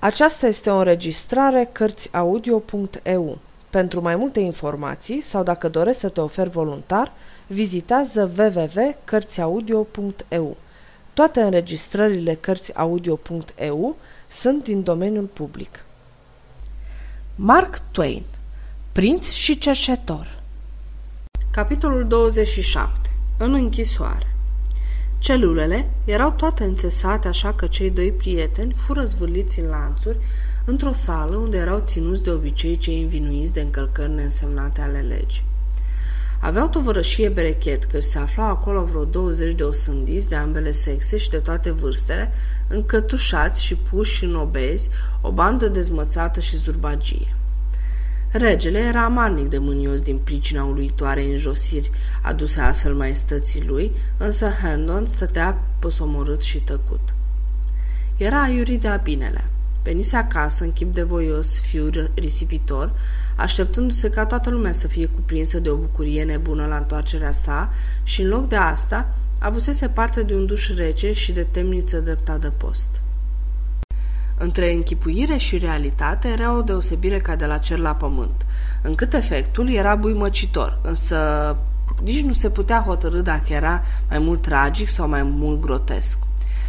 Aceasta 0.00 0.46
este 0.46 0.70
o 0.70 0.76
înregistrare 0.76 1.68
Cărțiaudio.eu. 1.72 3.38
Pentru 3.70 4.00
mai 4.00 4.16
multe 4.16 4.40
informații 4.40 5.20
sau 5.20 5.42
dacă 5.42 5.68
dorești 5.68 6.00
să 6.00 6.08
te 6.08 6.20
oferi 6.20 6.50
voluntar, 6.50 7.12
vizitează 7.46 8.30
www.cărțiaudio.eu. 8.38 10.56
Toate 11.14 11.40
înregistrările 11.40 12.34
Cărțiaudio.eu 12.34 13.96
sunt 14.28 14.64
din 14.64 14.82
domeniul 14.82 15.24
public. 15.24 15.84
Mark 17.34 17.82
Twain 17.90 18.22
Prinț 18.92 19.30
și 19.30 19.58
cercetor 19.58 20.42
Capitolul 21.50 22.06
27 22.06 23.10
În 23.38 23.54
închisoare 23.54 24.36
Celulele 25.18 25.90
erau 26.04 26.30
toate 26.30 26.64
înțesate 26.64 27.28
așa 27.28 27.52
că 27.52 27.66
cei 27.66 27.90
doi 27.90 28.12
prieteni 28.12 28.74
fură 28.76 29.04
zvârliți 29.04 29.60
în 29.60 29.68
lanțuri 29.68 30.18
într-o 30.64 30.92
sală 30.92 31.36
unde 31.36 31.56
erau 31.56 31.82
ținuți 31.84 32.22
de 32.22 32.30
obicei 32.30 32.76
cei 32.76 33.02
învinuiți 33.02 33.52
de 33.52 33.60
încălcări 33.60 34.12
neînsemnate 34.12 34.80
ale 34.80 35.04
legii. 35.08 35.44
Aveau 36.40 36.68
tovărășie 36.68 37.28
berechet, 37.28 37.84
că 37.84 38.00
se 38.00 38.18
aflau 38.18 38.48
acolo 38.48 38.84
vreo 38.84 39.04
20 39.04 39.54
de 39.54 39.62
osândiți 39.62 40.28
de 40.28 40.34
ambele 40.34 40.70
sexe 40.70 41.16
și 41.16 41.30
de 41.30 41.38
toate 41.38 41.70
vârstele, 41.70 42.32
încătușați 42.68 43.64
și 43.64 43.74
puși 43.74 44.24
în 44.24 44.34
obezi, 44.34 44.88
o 45.20 45.32
bandă 45.32 45.68
dezmățată 45.68 46.40
și 46.40 46.56
zurbagie. 46.56 47.37
Regele 48.30 48.78
era 48.78 49.04
amarnic 49.04 49.48
de 49.48 49.58
mânios 49.58 50.00
din 50.00 50.18
pricina 50.18 50.64
uluitoarei 50.64 51.30
înjosiri 51.30 51.90
aduse 52.22 52.60
astfel 52.60 52.94
maestății 52.94 53.66
lui, 53.66 53.92
însă 54.16 54.48
Handon 54.62 55.06
stătea 55.06 55.62
posomorât 55.78 56.40
și 56.40 56.58
tăcut. 56.58 57.14
Era 58.16 58.42
aiurit 58.42 58.80
de 58.80 58.88
abinele. 58.88 59.44
Venise 59.82 60.16
acasă 60.16 60.64
în 60.64 60.72
chip 60.72 60.94
de 60.94 61.02
voios, 61.02 61.58
fiul 61.58 62.10
risipitor, 62.14 62.92
așteptându-se 63.36 64.10
ca 64.10 64.26
toată 64.26 64.50
lumea 64.50 64.72
să 64.72 64.88
fie 64.88 65.06
cuprinsă 65.06 65.58
de 65.58 65.70
o 65.70 65.76
bucurie 65.76 66.24
nebună 66.24 66.66
la 66.66 66.76
întoarcerea 66.76 67.32
sa 67.32 67.72
și 68.02 68.22
în 68.22 68.28
loc 68.28 68.48
de 68.48 68.56
asta 68.56 69.14
avusese 69.38 69.88
parte 69.88 70.22
de 70.22 70.34
un 70.34 70.46
duș 70.46 70.74
rece 70.74 71.12
și 71.12 71.32
de 71.32 71.46
temniță 71.50 71.98
dreptat 71.98 72.40
de 72.40 72.52
post. 72.56 73.02
Între 74.38 74.72
închipuire 74.72 75.36
și 75.36 75.58
realitate 75.58 76.28
era 76.28 76.56
o 76.56 76.62
deosebire 76.62 77.18
ca 77.18 77.36
de 77.36 77.46
la 77.46 77.58
cer 77.58 77.78
la 77.78 77.94
pământ, 77.94 78.46
încât 78.82 79.12
efectul 79.14 79.70
era 79.70 79.94
buimăcitor, 79.94 80.78
însă 80.82 81.56
nici 82.02 82.24
nu 82.24 82.32
se 82.32 82.50
putea 82.50 82.82
hotărâ 82.86 83.20
dacă 83.20 83.52
era 83.52 83.82
mai 84.08 84.18
mult 84.18 84.42
tragic 84.42 84.88
sau 84.88 85.08
mai 85.08 85.22
mult 85.22 85.60
grotesc. 85.60 86.18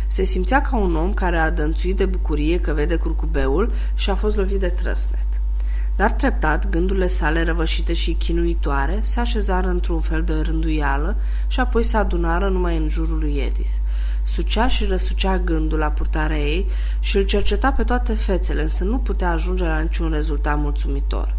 Se 0.08 0.23
simțea 0.23 0.62
ca 0.62 0.78
un 0.78 0.95
om 0.95 1.14
care 1.14 1.38
a 1.38 1.52
dănțuit 1.52 1.97
de 1.97 2.06
bucurie 2.06 2.59
că 2.59 2.73
vede 2.73 2.95
curcubeul 2.95 3.72
și 3.94 4.09
a 4.09 4.16
fost 4.16 4.36
lovit 4.38 4.59
de 4.59 4.67
trăsnet. 4.67 5.28
Dar 5.95 6.12
treptat, 6.12 6.70
gândurile 6.70 7.08
sale 7.08 7.44
răvășite 7.44 7.94
și 7.94 8.14
chinuitoare 8.14 9.00
se 9.02 9.20
așezară 9.20 9.67
într-un 9.67 10.00
fel 10.00 10.23
de 10.23 10.34
rânduială 10.42 11.16
și 11.47 11.59
apoi 11.59 11.84
se 11.84 11.97
adunară 11.97 12.50
numai 12.50 12.78
în 12.78 12.88
jurul 12.88 13.17
lui 13.17 13.36
Edith. 13.38 13.78
Sucea 14.23 14.67
și 14.67 14.86
răsucea 14.86 15.38
gândul 15.38 15.78
la 15.78 15.88
purtarea 15.88 16.38
ei 16.38 16.67
și 17.00 17.17
îl 17.17 17.23
cerceta 17.23 17.72
pe 17.72 17.84
toate 17.84 18.14
fețele, 18.14 18.62
însă 18.62 18.84
nu 18.84 18.98
putea 18.98 19.31
ajunge 19.31 19.64
la 19.64 19.80
niciun 19.80 20.12
rezultat 20.12 20.58
mulțumitor. 20.58 21.36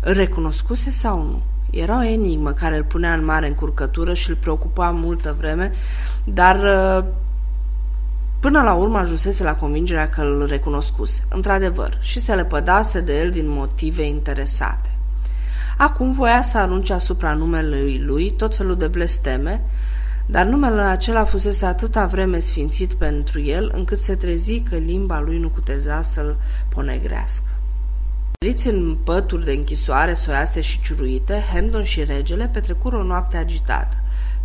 Îl 0.00 0.12
recunoscuse 0.12 0.90
sau 0.90 1.22
nu? 1.22 1.42
Era 1.70 1.98
o 1.98 2.04
enigmă 2.04 2.52
care 2.52 2.76
îl 2.76 2.84
punea 2.84 3.14
în 3.14 3.24
mare 3.24 3.46
încurcătură 3.46 4.14
și 4.14 4.30
îl 4.30 4.36
preocupa 4.36 4.90
multă 4.90 5.36
vreme, 5.38 5.70
dar 6.24 6.56
uh, 6.56 7.04
Până 8.44 8.62
la 8.62 8.74
urmă 8.74 8.98
ajunsese 8.98 9.42
la 9.42 9.54
convingerea 9.54 10.08
că 10.08 10.20
îl 10.20 10.46
recunoscuse, 10.46 11.24
într-adevăr, 11.28 11.98
și 12.00 12.20
se 12.20 12.34
lepădase 12.34 13.00
de 13.00 13.20
el 13.20 13.30
din 13.30 13.48
motive 13.48 14.02
interesate. 14.02 14.90
Acum 15.76 16.12
voia 16.12 16.42
să 16.42 16.58
arunce 16.58 16.92
asupra 16.92 17.34
numelui 17.34 17.98
lui 17.98 18.32
tot 18.32 18.56
felul 18.56 18.76
de 18.76 18.86
blesteme, 18.86 19.60
dar 20.26 20.46
numele 20.46 20.82
acela 20.82 21.24
fusese 21.24 21.66
atâta 21.66 22.06
vreme 22.06 22.38
sfințit 22.38 22.92
pentru 22.94 23.40
el, 23.40 23.70
încât 23.74 23.98
se 23.98 24.14
trezi 24.14 24.60
că 24.60 24.76
limba 24.76 25.20
lui 25.20 25.38
nu 25.38 25.48
cuteza 25.48 26.02
să-l 26.02 26.36
ponegrească. 26.68 27.48
Liți 28.38 28.68
în 28.68 28.96
pături 29.04 29.44
de 29.44 29.52
închisoare 29.52 30.14
soiase 30.14 30.60
și 30.60 30.80
ciuruite, 30.80 31.42
Hendon 31.52 31.82
și 31.82 32.04
regele 32.04 32.50
petrecură 32.52 32.96
o 32.96 33.02
noapte 33.02 33.36
agitată. 33.36 33.96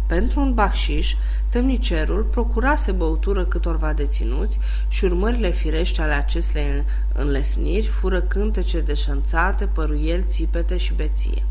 Pentru 0.07 0.39
un 0.39 0.53
bacșiș, 0.53 1.13
temnicerul 1.49 2.23
procurase 2.23 2.91
băutură 2.91 3.45
câtorva 3.45 3.93
deținuți 3.93 4.59
și 4.87 5.05
urmările 5.05 5.51
firești 5.51 6.01
ale 6.01 6.13
acestei 6.13 6.85
înlesniri 7.13 7.87
fură 7.87 8.21
cântece 8.21 8.79
deșanțate, 8.79 9.65
păruieli, 9.65 10.25
țipete 10.27 10.77
și 10.77 10.93
beție. 10.93 11.43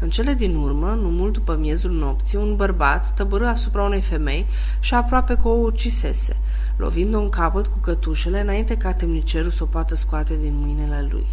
În 0.00 0.10
cele 0.10 0.32
din 0.32 0.56
urmă, 0.56 0.98
nu 1.00 1.08
mult 1.08 1.32
după 1.32 1.56
miezul 1.56 1.90
nopții, 1.90 2.38
un 2.38 2.56
bărbat 2.56 3.14
tăbărâ 3.14 3.46
asupra 3.46 3.82
unei 3.82 4.00
femei 4.00 4.46
și 4.80 4.94
aproape 4.94 5.34
că 5.34 5.48
o 5.48 5.52
ucisese, 5.52 6.36
lovind-o 6.76 7.18
în 7.18 7.28
capăt 7.28 7.66
cu 7.66 7.78
cătușele 7.78 8.40
înainte 8.40 8.76
ca 8.76 8.92
temnicerul 8.92 9.50
să 9.50 9.62
o 9.62 9.66
poată 9.66 9.94
scoate 9.94 10.36
din 10.40 10.54
mâinile 10.56 11.08
lui. 11.10 11.26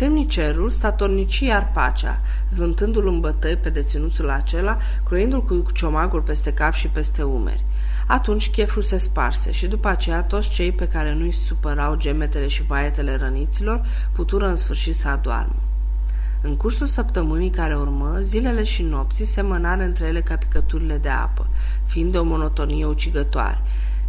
Temnicerul 0.00 0.70
statornici 0.70 1.40
iar 1.40 1.70
pacea, 1.72 2.20
zvântându-l 2.50 3.06
în 3.06 3.20
bătăi 3.20 3.56
pe 3.56 3.70
deținuțul 3.70 4.30
acela, 4.30 4.76
croiindu-l 5.04 5.44
cu 5.44 5.64
ciomagul 5.72 6.20
peste 6.20 6.52
cap 6.52 6.72
și 6.72 6.88
peste 6.88 7.22
umeri. 7.22 7.64
Atunci 8.06 8.50
cheful 8.50 8.82
se 8.82 8.96
sparse 8.96 9.52
și 9.52 9.66
după 9.66 9.88
aceea 9.88 10.22
toți 10.22 10.48
cei 10.48 10.72
pe 10.72 10.88
care 10.88 11.14
nu-i 11.14 11.32
supărau 11.32 11.96
gemetele 11.96 12.46
și 12.46 12.62
vaetele 12.62 13.16
răniților 13.16 13.86
putură 14.12 14.48
în 14.48 14.56
sfârșit 14.56 14.94
să 14.94 15.08
adoarmă. 15.08 15.54
În 16.46 16.56
cursul 16.56 16.86
săptămânii 16.86 17.50
care 17.50 17.76
urmă, 17.76 18.18
zilele 18.20 18.62
și 18.62 18.82
nopții 18.82 19.24
se 19.24 19.40
mănară 19.40 19.82
între 19.82 20.06
ele 20.06 20.20
ca 20.20 20.36
picăturile 20.36 20.96
de 20.96 21.08
apă, 21.08 21.46
fiind 21.86 22.12
de 22.12 22.18
o 22.18 22.24
monotonie 22.24 22.84
ucigătoare. 22.84 23.60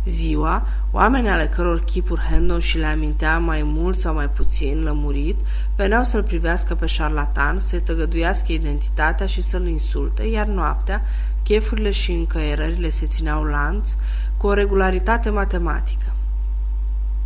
Ziua, 0.06 0.68
oameni 0.92 1.30
ale 1.30 1.48
căror 1.48 1.84
chipuri 1.84 2.22
Hendon 2.30 2.60
și 2.60 2.78
le 2.78 2.86
amintea 2.86 3.40
mai 3.40 3.62
mult 3.64 3.98
sau 3.98 4.14
mai 4.14 4.30
puțin 4.30 4.84
lămurit, 4.84 5.40
veneau 5.76 6.04
să-l 6.04 6.24
privească 6.24 6.76
pe 6.76 6.86
șarlatan, 6.86 7.60
să-i 7.60 7.82
tăgăduiască 7.82 8.52
identitatea 8.52 9.26
și 9.26 9.42
să-l 9.42 9.68
insulte, 9.68 10.24
iar 10.24 10.48
noaptea, 10.48 11.02
chefurile 11.44 11.92
și 11.92 12.12
încăierările 12.12 12.90
se 12.90 13.06
țineau 13.06 13.44
lanț 13.44 13.96
cu 14.38 14.48
o 14.48 14.54
regularitate 14.54 15.30
matematică. 15.30 16.14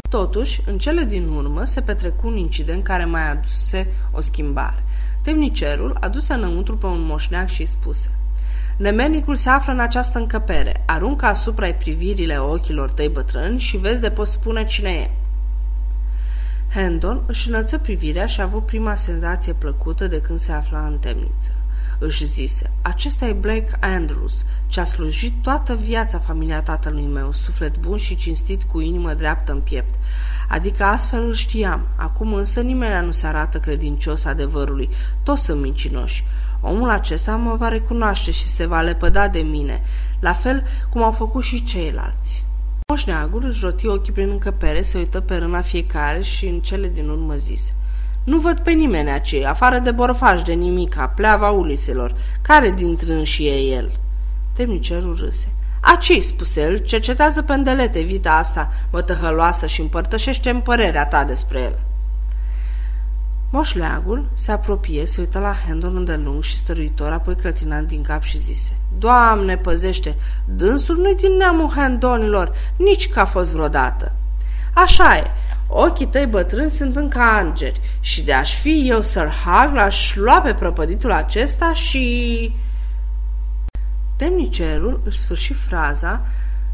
Totuși, 0.09 0.61
în 0.65 0.77
cele 0.77 1.03
din 1.03 1.27
urmă 1.27 1.63
se 1.63 1.81
petrecu 1.81 2.27
un 2.27 2.35
incident 2.35 2.83
care 2.83 3.05
mai 3.05 3.31
aduse 3.31 3.87
o 4.11 4.21
schimbare. 4.21 4.83
Temnicerul 5.21 5.97
aduse 5.99 6.33
înăuntru 6.33 6.77
pe 6.77 6.85
un 6.85 7.01
moșneac 7.01 7.49
și 7.49 7.65
spuse 7.65 8.09
Nemenicul 8.79 9.35
se 9.35 9.49
află 9.49 9.71
în 9.71 9.79
această 9.79 10.19
încăpere. 10.19 10.83
Aruncă 10.85 11.25
asupra 11.25 11.71
privirile 11.71 12.37
ochilor 12.37 12.91
tăi 12.91 13.09
bătrâni 13.09 13.59
și 13.59 13.77
vezi 13.77 14.01
de 14.01 14.09
poți 14.09 14.31
spune 14.31 14.65
cine 14.65 14.89
e. 14.89 15.09
Hendon 16.73 17.23
își 17.27 17.47
înălță 17.49 17.77
privirea 17.77 18.25
și 18.25 18.39
a 18.39 18.43
avut 18.43 18.65
prima 18.65 18.95
senzație 18.95 19.53
plăcută 19.53 20.07
de 20.07 20.21
când 20.21 20.39
se 20.39 20.51
afla 20.51 20.85
în 20.85 20.97
temniță. 20.97 21.51
Își 21.99 22.25
zise, 22.25 22.71
acesta 22.81 23.25
e 23.25 23.33
Blake 23.33 23.69
Andrews, 23.79 24.45
ce 24.67 24.79
a 24.79 24.83
slujit 24.83 25.33
toată 25.41 25.75
viața 25.75 26.19
familia 26.19 26.61
tatălui 26.61 27.05
meu, 27.05 27.31
suflet 27.31 27.77
bun 27.77 27.97
și 27.97 28.15
cinstit 28.15 28.63
cu 28.63 28.79
inimă 28.79 29.13
dreaptă 29.13 29.51
în 29.51 29.61
piept. 29.61 29.93
Adică 30.49 30.83
astfel 30.83 31.25
îl 31.25 31.33
știam. 31.33 31.87
Acum 31.95 32.33
însă 32.33 32.61
nimeni 32.61 33.05
nu 33.05 33.11
se 33.11 33.27
arată 33.27 33.57
credincios 33.57 34.25
adevărului. 34.25 34.89
Toți 35.23 35.43
sunt 35.43 35.61
mincinoși. 35.61 36.25
Omul 36.61 36.89
acesta 36.89 37.35
mă 37.35 37.55
va 37.55 37.67
recunoaște 37.67 38.31
și 38.31 38.47
se 38.47 38.65
va 38.65 38.81
lepăda 38.81 39.27
de 39.27 39.39
mine, 39.39 39.81
la 40.19 40.33
fel 40.33 40.63
cum 40.89 41.03
au 41.03 41.11
făcut 41.11 41.43
și 41.43 41.63
ceilalți. 41.63 42.43
Moșneagul 42.87 43.45
își 43.45 43.63
roti 43.63 43.87
ochii 43.87 44.13
prin 44.13 44.29
încăpere, 44.29 44.81
se 44.81 44.97
uită 44.97 45.19
pe 45.19 45.35
râna 45.35 45.61
fiecare 45.61 46.21
și 46.21 46.45
în 46.45 46.59
cele 46.59 46.87
din 46.87 47.09
urmă 47.09 47.35
zise. 47.35 47.73
Nu 48.23 48.39
văd 48.39 48.59
pe 48.59 48.71
nimeni 48.71 49.11
acei, 49.11 49.45
afară 49.45 49.79
de 49.79 49.91
borfaș 49.91 50.41
de 50.41 50.53
nimica, 50.53 51.07
pleava 51.07 51.49
uliselor. 51.49 52.15
Care 52.41 52.71
dintre 52.71 53.23
și 53.23 53.47
e 53.47 53.75
el?" 53.75 53.91
Temnicerul 54.53 55.15
râse. 55.19 55.47
Acei, 55.79 56.21
spuse 56.21 56.61
el, 56.61 56.77
cercetează 56.77 57.41
pendelete 57.41 58.01
vita 58.01 58.37
asta, 58.37 58.71
mătăhăloasă 58.91 59.67
și 59.67 59.81
împărtășește 59.81 60.49
în 60.49 60.59
părerea 60.59 61.05
ta 61.05 61.23
despre 61.23 61.59
el. 61.59 61.79
Moșleagul 63.51 64.25
se 64.33 64.51
apropie, 64.51 65.05
se 65.05 65.21
uită 65.21 65.39
la 65.39 65.55
Hendon 65.65 65.95
îndelung 65.95 66.43
și 66.43 66.57
stăruitor, 66.57 67.11
apoi 67.11 67.35
clătinat 67.35 67.83
din 67.83 68.01
cap 68.01 68.23
și 68.23 68.37
zise 68.37 68.71
Doamne, 68.97 69.57
păzește, 69.57 70.15
dânsul 70.45 70.97
nu-i 70.97 71.15
din 71.15 71.31
neamul 71.37 71.69
Hendonilor, 71.75 72.51
nici 72.75 73.09
că 73.09 73.19
a 73.19 73.25
fost 73.25 73.51
vreodată. 73.51 74.11
Așa 74.73 75.17
e, 75.17 75.31
ochii 75.67 76.07
tăi 76.07 76.25
bătrâni 76.25 76.71
sunt 76.71 76.95
încă 76.95 77.19
angeri 77.19 77.81
și 77.99 78.23
de 78.23 78.33
aș 78.33 78.55
fi 78.55 78.89
eu 78.89 79.01
Sir 79.01 79.31
Hag 79.45 79.73
l-aș 79.73 80.15
lua 80.15 80.41
pe 80.41 80.53
prăpăditul 80.53 81.11
acesta 81.11 81.73
și... 81.73 82.53
Temnicerul 84.19 85.01
își 85.03 85.17
sfârși 85.17 85.53
fraza, 85.53 86.25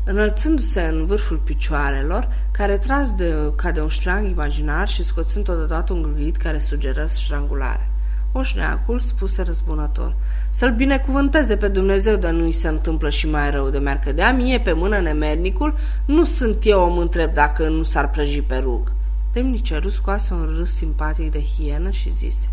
înălțându-se 0.04 0.82
în 0.82 1.06
vârful 1.06 1.38
picioarelor, 1.38 2.28
care 2.52 2.78
tras 2.78 3.14
de, 3.16 3.52
ca 3.56 3.72
de 3.72 3.82
un 3.82 3.88
ștrang 3.88 4.30
imaginar 4.30 4.88
și 4.88 5.04
scoțând 5.04 5.46
totodată 5.46 5.94
un 5.94 6.02
gâlgâit 6.02 6.38
care 6.38 6.60
sugeră 6.60 7.06
strangulare. 7.06 7.90
Moșneacul 8.34 9.00
spuse 9.00 9.42
răzbunător, 9.42 10.16
să-l 10.50 10.74
binecuvânteze 10.74 11.58
pe 11.58 11.68
Dumnezeu 11.68 12.16
de 12.16 12.30
nu-i 12.30 12.52
se 12.52 12.68
întâmplă 12.68 13.10
și 13.10 13.30
mai 13.30 13.52
rău 13.52 13.70
de 13.70 13.80
mi-ar 13.80 14.00
cădea 14.00 14.34
mie 14.34 14.60
pe 14.60 14.72
mână 14.72 15.00
nemernicul, 15.00 15.78
nu 16.06 16.24
sunt 16.24 16.58
eu 16.66 16.82
om 16.82 16.98
întreb 16.98 17.34
dacă 17.34 17.68
nu 17.68 17.84
s-ar 17.84 18.10
prăji 18.10 18.42
pe 18.42 18.58
rug. 18.58 18.92
Temnicerul 19.32 19.90
scoase 19.90 20.34
un 20.34 20.54
râs 20.58 20.74
simpatic 20.74 21.32
de 21.32 21.42
hienă 21.42 21.90
și 21.90 22.12
zise, 22.12 22.50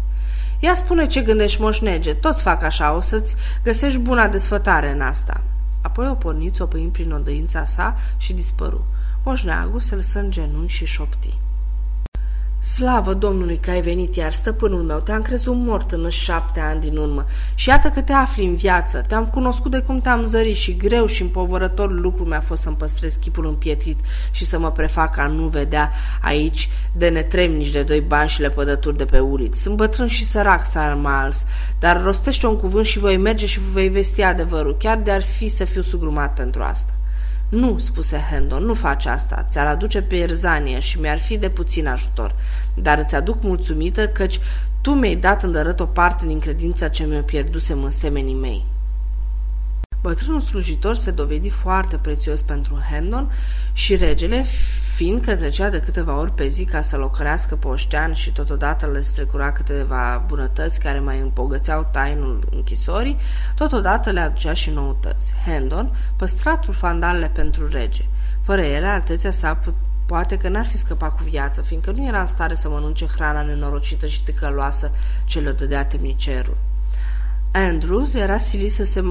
Ia 0.65 0.75
spune 0.75 1.07
ce 1.07 1.21
gândești, 1.21 1.61
moșnege, 1.61 2.15
toți 2.15 2.43
fac 2.43 2.63
așa, 2.63 2.97
o 2.97 3.01
să-ți 3.01 3.37
găsești 3.63 3.99
buna 3.99 4.29
desfătare 4.29 4.91
în 4.91 5.01
asta. 5.01 5.41
Apoi 5.81 6.09
o 6.09 6.15
porniți, 6.15 6.63
o 6.63 6.67
prin 6.67 7.13
odăința 7.13 7.65
sa 7.65 7.97
și 8.17 8.33
dispăru. 8.33 8.85
Moșneagul 9.25 9.81
se 9.81 9.95
lăsă 9.95 10.19
în 10.19 10.31
genunchi 10.31 10.73
și 10.73 10.85
șopti. 10.85 11.39
Slavă 12.63 13.15
Domnului 13.15 13.59
că 13.59 13.71
ai 13.71 13.81
venit 13.81 14.17
iar, 14.17 14.33
stăpânul 14.33 14.83
meu, 14.83 14.99
te-am 14.99 15.23
crezut 15.23 15.55
mort 15.55 15.93
în 15.93 16.09
șapte 16.09 16.61
ani 16.61 16.81
din 16.81 16.97
urmă 16.97 17.25
și 17.55 17.69
iată 17.69 17.89
că 17.89 18.01
te 18.01 18.13
afli 18.13 18.45
în 18.45 18.55
viață. 18.55 19.05
Te-am 19.09 19.27
cunoscut 19.27 19.71
de 19.71 19.79
cum 19.79 20.01
te-am 20.01 20.25
zărit 20.25 20.57
și 20.57 20.77
greu 20.77 21.07
și 21.07 21.23
împovărător 21.23 21.93
lucru 21.93 22.25
mi-a 22.25 22.41
fost 22.41 22.63
să-mi 22.63 22.77
păstrez 22.77 23.15
chipul 23.15 23.47
împietrit 23.47 23.99
și 24.31 24.45
să 24.45 24.59
mă 24.59 24.73
prefac 24.73 25.19
a 25.19 25.27
nu 25.27 25.47
vedea 25.47 25.91
aici 26.21 26.69
de 26.93 27.09
netremnici 27.09 27.73
de 27.73 27.83
doi 27.83 28.01
bani 28.01 28.29
și 28.29 28.41
lepădături 28.41 28.97
de 28.97 29.05
pe 29.05 29.19
uliți. 29.19 29.63
Sunt 29.63 29.77
bătrân 29.77 30.07
și 30.07 30.25
sărac, 30.25 30.65
Sar 30.65 30.95
Miles, 30.95 31.47
dar 31.79 32.03
rostește 32.03 32.47
un 32.47 32.57
cuvânt 32.57 32.87
și 32.87 32.99
voi 32.99 33.17
merge 33.17 33.47
și 33.47 33.61
voi 33.73 33.89
vesti 33.89 34.23
adevărul, 34.23 34.77
chiar 34.77 34.99
de-ar 34.99 35.23
fi 35.23 35.49
să 35.49 35.65
fiu 35.65 35.81
sugrumat 35.81 36.35
pentru 36.35 36.63
asta. 36.63 36.93
Nu, 37.53 37.79
spuse 37.79 38.27
Hendon, 38.31 38.65
nu 38.65 38.75
faci 38.75 39.07
asta. 39.07 39.47
Ți-ar 39.51 39.67
aduce 39.67 40.03
pe 40.03 40.17
ierzanie 40.17 40.79
și 40.79 41.01
mi-ar 41.01 41.19
fi 41.19 41.39
de 41.39 41.49
puțin 41.49 41.87
ajutor. 41.87 42.35
Dar 42.75 42.99
îți 42.99 43.15
aduc 43.15 43.43
mulțumită 43.43 44.09
căci 44.09 44.41
tu 44.81 44.91
mi-ai 44.91 45.17
dat 45.17 45.43
îndărât 45.43 45.81
o 45.81 45.87
parte 45.87 46.27
din 46.27 46.39
credința 46.39 46.89
ce 46.89 47.05
mi-o 47.05 47.21
pierdusem 47.21 47.83
în 47.83 47.91
semenii 47.91 48.35
mei. 48.35 48.65
Bătrânul 50.01 50.41
slujitor 50.41 50.97
se 50.97 51.11
dovedi 51.11 51.49
foarte 51.49 51.97
prețios 51.97 52.43
pentru 52.43 52.79
Hendon 52.91 53.33
și 53.73 53.97
regele, 53.97 54.45
fiindcă 55.03 55.37
trecea 55.37 55.69
de 55.69 55.81
câteva 55.81 56.19
ori 56.19 56.33
pe 56.33 56.47
zi 56.47 56.65
ca 56.65 56.81
să 56.81 56.97
locărească 56.97 57.57
pe 57.57 57.67
oștean 57.67 58.13
și 58.13 58.33
totodată 58.33 58.87
le 58.87 59.01
strecura 59.01 59.53
câteva 59.53 60.25
bunătăți 60.27 60.81
care 60.81 60.99
mai 60.99 61.19
împogățeau 61.19 61.89
tainul 61.91 62.49
închisorii, 62.51 63.17
totodată 63.55 64.11
le 64.11 64.21
aducea 64.21 64.53
și 64.53 64.71
noutăți. 64.71 65.35
Hendon 65.47 65.97
păstra 66.17 66.57
trufandalele 66.57 67.29
pentru 67.29 67.69
rege. 67.69 68.05
Fără 68.43 68.61
ele, 68.61 68.87
alteția 68.87 69.31
sa 69.31 69.63
poate 70.07 70.37
că 70.37 70.49
n-ar 70.49 70.67
fi 70.67 70.77
scăpat 70.77 71.17
cu 71.17 71.23
viață, 71.23 71.63
fiindcă 71.63 71.91
nu 71.91 72.07
era 72.07 72.21
în 72.21 72.27
stare 72.27 72.55
să 72.55 72.69
mănânce 72.69 73.07
hrana 73.07 73.43
nenorocită 73.43 74.07
și 74.07 74.25
tâcăloasă 74.25 74.91
ce 75.25 75.41
le 75.41 75.53
dădea 75.53 75.85
temnicerul. 75.85 76.57
Andrews 77.55 78.15
era 78.15 78.39
silit 78.39 78.73
să 78.73 78.85
se 78.85 79.05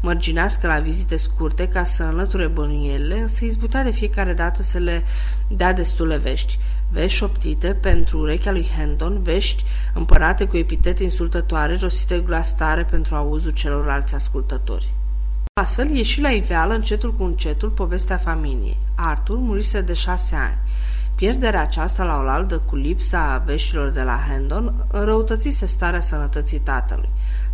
mărginească 0.00 0.66
la 0.66 0.78
vizite 0.78 1.16
scurte 1.16 1.68
ca 1.68 1.84
să 1.84 2.02
înlăture 2.02 2.46
bănuielile, 2.46 3.18
însă 3.18 3.44
izbutea 3.44 3.82
de 3.82 3.90
fiecare 3.90 4.32
dată 4.32 4.62
să 4.62 4.78
le 4.78 5.04
dea 5.48 5.72
destule 5.72 6.16
vești. 6.16 6.58
Vești 6.90 7.16
șoptite 7.16 7.74
pentru 7.74 8.18
urechea 8.18 8.50
lui 8.50 8.68
Hendon, 8.76 9.22
vești 9.22 9.64
împărate 9.94 10.44
cu 10.44 10.56
epitete 10.56 11.02
insultătoare, 11.02 11.78
rostite 11.80 12.20
glas 12.20 12.54
tare 12.54 12.84
pentru 12.84 13.14
auzul 13.14 13.50
celorlalți 13.50 14.14
ascultători. 14.14 14.92
Astfel, 15.60 15.90
ieși 15.90 16.20
la 16.20 16.30
iveală 16.30 16.74
încetul 16.74 17.14
cu 17.14 17.22
încetul 17.22 17.68
povestea 17.68 18.16
familiei. 18.16 18.76
Arthur 18.94 19.38
murise 19.38 19.80
de 19.80 19.92
șase 19.92 20.34
ani. 20.34 20.58
Pierderea 21.14 21.60
aceasta 21.60 22.04
la 22.04 22.22
oaltă 22.24 22.58
cu 22.58 22.76
lipsa 22.76 23.42
veștilor 23.46 23.88
de 23.88 24.02
la 24.02 24.20
Hendon 24.28 24.74
înrăutățise 24.90 25.66
starea 25.66 26.00
sănătății 26.00 26.58
tatălui. 26.58 27.08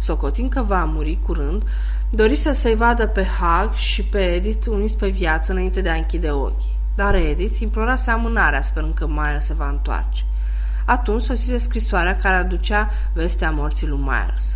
Socotind 0.05 0.51
că 0.51 0.63
va 0.63 0.85
muri 0.85 1.19
curând, 1.27 1.63
dorise 2.11 2.53
să-i 2.53 2.75
vadă 2.75 3.07
pe 3.07 3.25
Hag 3.25 3.75
și 3.75 4.05
pe 4.05 4.19
Edith 4.19 4.67
uniți 4.67 4.99
pe 4.99 5.09
viață 5.09 5.53
înainte 5.53 5.81
de 5.81 5.89
a 5.89 5.95
închide 5.95 6.31
ochii. 6.31 6.77
Dar 6.95 7.15
Edith 7.15 7.59
implorase 7.61 8.11
amânarea, 8.11 8.63
sperând 8.63 8.95
că 8.95 9.07
Miles 9.07 9.45
se 9.45 9.55
va 9.55 9.69
întoarce. 9.69 10.25
Atunci 10.85 11.23
sosise 11.23 11.57
scrisoarea 11.57 12.17
care 12.17 12.35
aducea 12.35 12.91
vestea 13.13 13.51
morții 13.51 13.87
lui 13.87 13.99
Miles. 13.99 14.53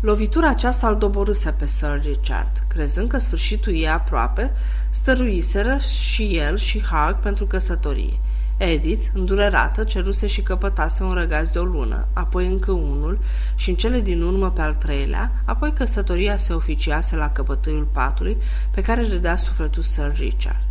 Lovitura 0.00 0.48
aceasta 0.48 0.88
îl 0.88 0.98
doborâse 0.98 1.50
pe 1.50 1.66
Sir 1.66 2.00
Richard. 2.02 2.62
Crezând 2.68 3.08
că 3.08 3.18
sfârșitul 3.18 3.80
e 3.80 3.88
aproape, 3.88 4.52
stăruiseră 4.90 5.76
și 5.78 6.36
el 6.36 6.56
și 6.56 6.82
Hag 6.84 7.16
pentru 7.16 7.46
căsătorie. 7.46 8.20
Edith, 8.64 9.04
îndurerată, 9.12 9.84
ceruse 9.84 10.26
și 10.26 10.42
căpătase 10.42 11.02
un 11.02 11.12
răgaz 11.12 11.50
de 11.50 11.58
o 11.58 11.64
lună, 11.64 12.06
apoi 12.12 12.46
încă 12.46 12.72
unul 12.72 13.18
și 13.54 13.70
în 13.70 13.76
cele 13.76 14.00
din 14.00 14.22
urmă 14.22 14.50
pe 14.50 14.60
al 14.60 14.74
treilea, 14.74 15.32
apoi 15.44 15.72
căsătoria 15.72 16.36
se 16.36 16.52
oficiase 16.52 17.16
la 17.16 17.30
căpătâiul 17.30 17.88
patului 17.92 18.36
pe 18.70 18.80
care 18.80 19.00
își 19.00 19.10
dădea 19.10 19.36
sufletul 19.36 19.82
Sir 19.82 20.12
Richard. 20.14 20.68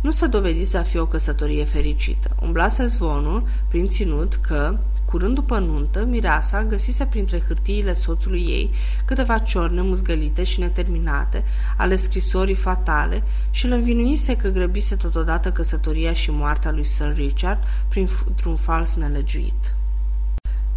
Nu 0.00 0.10
se 0.10 0.26
dovedi 0.26 0.64
să 0.64 0.82
fie 0.82 1.00
o 1.00 1.06
căsătorie 1.06 1.64
fericită. 1.64 2.30
Umblase 2.42 2.86
zvonul, 2.86 3.42
prin 3.68 3.88
ținut, 3.88 4.34
că, 4.34 4.78
Curând 5.10 5.34
după 5.34 5.58
nuntă, 5.58 6.04
mireasa 6.04 6.64
găsise 6.64 7.04
printre 7.04 7.42
hârtiile 7.46 7.92
soțului 7.92 8.40
ei 8.40 8.70
câteva 9.04 9.38
ciorne 9.38 9.80
muzgălite 9.80 10.42
și 10.44 10.60
neterminate 10.60 11.44
ale 11.76 11.96
scrisorii 11.96 12.54
fatale 12.54 13.22
și 13.50 13.66
îl 13.66 13.72
învinuise 13.72 14.36
că 14.36 14.48
grăbise 14.48 14.96
totodată 14.96 15.52
căsătoria 15.52 16.12
și 16.12 16.30
moartea 16.30 16.70
lui 16.70 16.84
Sir 16.84 17.14
Richard 17.14 17.62
printr-un 17.88 18.56
fals 18.56 18.94
nelegiuit. 18.94 19.74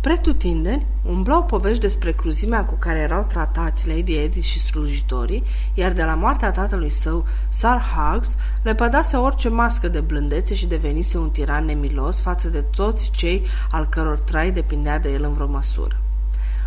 Pretutindeni, 0.04 0.86
umblau 1.04 1.44
povești 1.44 1.80
despre 1.80 2.12
cruzimea 2.12 2.66
cu 2.66 2.76
care 2.80 3.00
erau 3.00 3.26
tratați 3.30 3.88
Lady 3.88 4.18
Edith 4.18 4.46
și 4.46 4.60
slujitorii, 4.60 5.44
iar 5.74 5.92
de 5.92 6.04
la 6.04 6.16
moartea 6.16 6.52
tatălui 6.52 6.90
său, 6.90 7.26
Sir 7.50 7.82
Hugs, 7.96 8.36
le 8.62 8.76
pădase 8.76 9.18
orice 9.18 9.50
mască 9.50 9.88
de 9.88 10.00
blândețe 10.00 10.54
și 10.54 10.66
devenise 10.66 11.18
un 11.18 11.30
tiran 11.30 11.66
nemilos 11.66 12.20
față 12.20 12.50
de 12.50 12.62
toți 12.62 13.12
cei 13.12 13.46
al 13.72 13.86
căror 13.86 14.20
trai 14.20 14.52
depindea 14.52 15.00
de 15.00 15.12
el 15.12 15.24
în 15.24 15.34
vreo 15.34 15.48
măsură. 15.48 15.98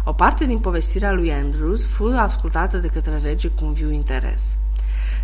O 0.05 0.13
parte 0.13 0.47
din 0.47 0.59
povestirea 0.59 1.13
lui 1.13 1.33
Andrews 1.33 1.87
fu 1.87 2.05
ascultată 2.17 2.79
de 2.79 2.89
către 2.89 3.19
rege 3.23 3.49
cu 3.49 3.65
un 3.65 3.73
viu 3.73 3.91
interes. 3.91 4.57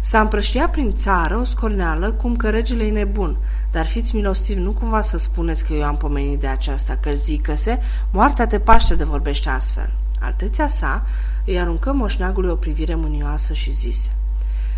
S-a 0.04 0.20
împrăștiat 0.20 0.70
prin 0.70 0.94
țară 0.94 1.36
o 1.36 1.44
scorneală 1.44 2.10
cum 2.10 2.36
că 2.36 2.50
regele 2.50 2.84
e 2.84 2.90
nebun, 2.90 3.36
dar 3.70 3.86
fiți 3.86 4.14
milostivi, 4.14 4.60
nu 4.60 4.70
cumva 4.70 5.00
să 5.00 5.18
spuneți 5.18 5.64
că 5.64 5.72
eu 5.72 5.84
am 5.84 5.96
pomenit 5.96 6.40
de 6.40 6.46
aceasta, 6.46 6.98
că 7.00 7.10
zică-se, 7.10 7.78
moartea 8.10 8.46
te 8.46 8.58
paște 8.58 8.94
de 8.94 9.04
vorbește 9.04 9.48
astfel. 9.48 9.90
Alteția 10.20 10.68
sa 10.68 11.06
îi 11.44 11.60
aruncă 11.60 11.92
moșneagului 11.92 12.50
o 12.50 12.54
privire 12.54 12.94
mânioasă 12.94 13.52
și 13.52 13.72
zise, 13.72 14.10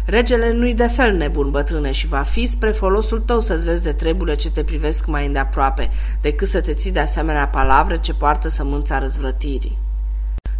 Regele 0.04 0.52
nu-i 0.52 0.74
de 0.74 0.86
fel 0.86 1.16
nebun, 1.16 1.50
bătrâne, 1.50 1.92
și 1.92 2.06
va 2.06 2.22
fi 2.22 2.46
spre 2.46 2.70
folosul 2.70 3.20
tău 3.20 3.40
să-ți 3.40 3.64
vezi 3.64 3.82
de 3.82 3.92
treburile 3.92 4.36
ce 4.36 4.50
te 4.50 4.64
privesc 4.64 5.06
mai 5.06 5.26
îndeaproape, 5.26 5.90
decât 6.20 6.48
să 6.48 6.60
te 6.60 6.72
ții 6.72 6.92
de 6.92 7.00
asemenea 7.00 7.48
palavre 7.48 8.00
ce 8.00 8.14
poartă 8.14 8.48
sămânța 8.48 8.98
răzvrătirii. 8.98 9.78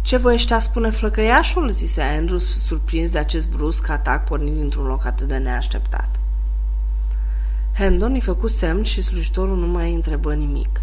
Ce 0.05 0.17
voiește 0.17 0.53
a 0.53 0.59
spune 0.59 0.89
flăcăiașul?" 0.89 1.69
zise 1.69 2.01
Andrew, 2.01 2.37
surprins 2.37 3.11
de 3.11 3.17
acest 3.17 3.49
brusc 3.49 3.89
atac 3.89 4.23
pornit 4.23 4.53
dintr-un 4.53 4.85
loc 4.85 5.05
atât 5.05 5.27
de 5.27 5.37
neașteptat. 5.37 6.09
Hendon 7.77 8.11
îi 8.11 8.21
făcu 8.21 8.47
semn 8.47 8.83
și 8.83 9.01
slujitorul 9.01 9.57
nu 9.57 9.67
mai 9.67 9.93
întrebă 9.93 10.33
nimic. 10.33 10.81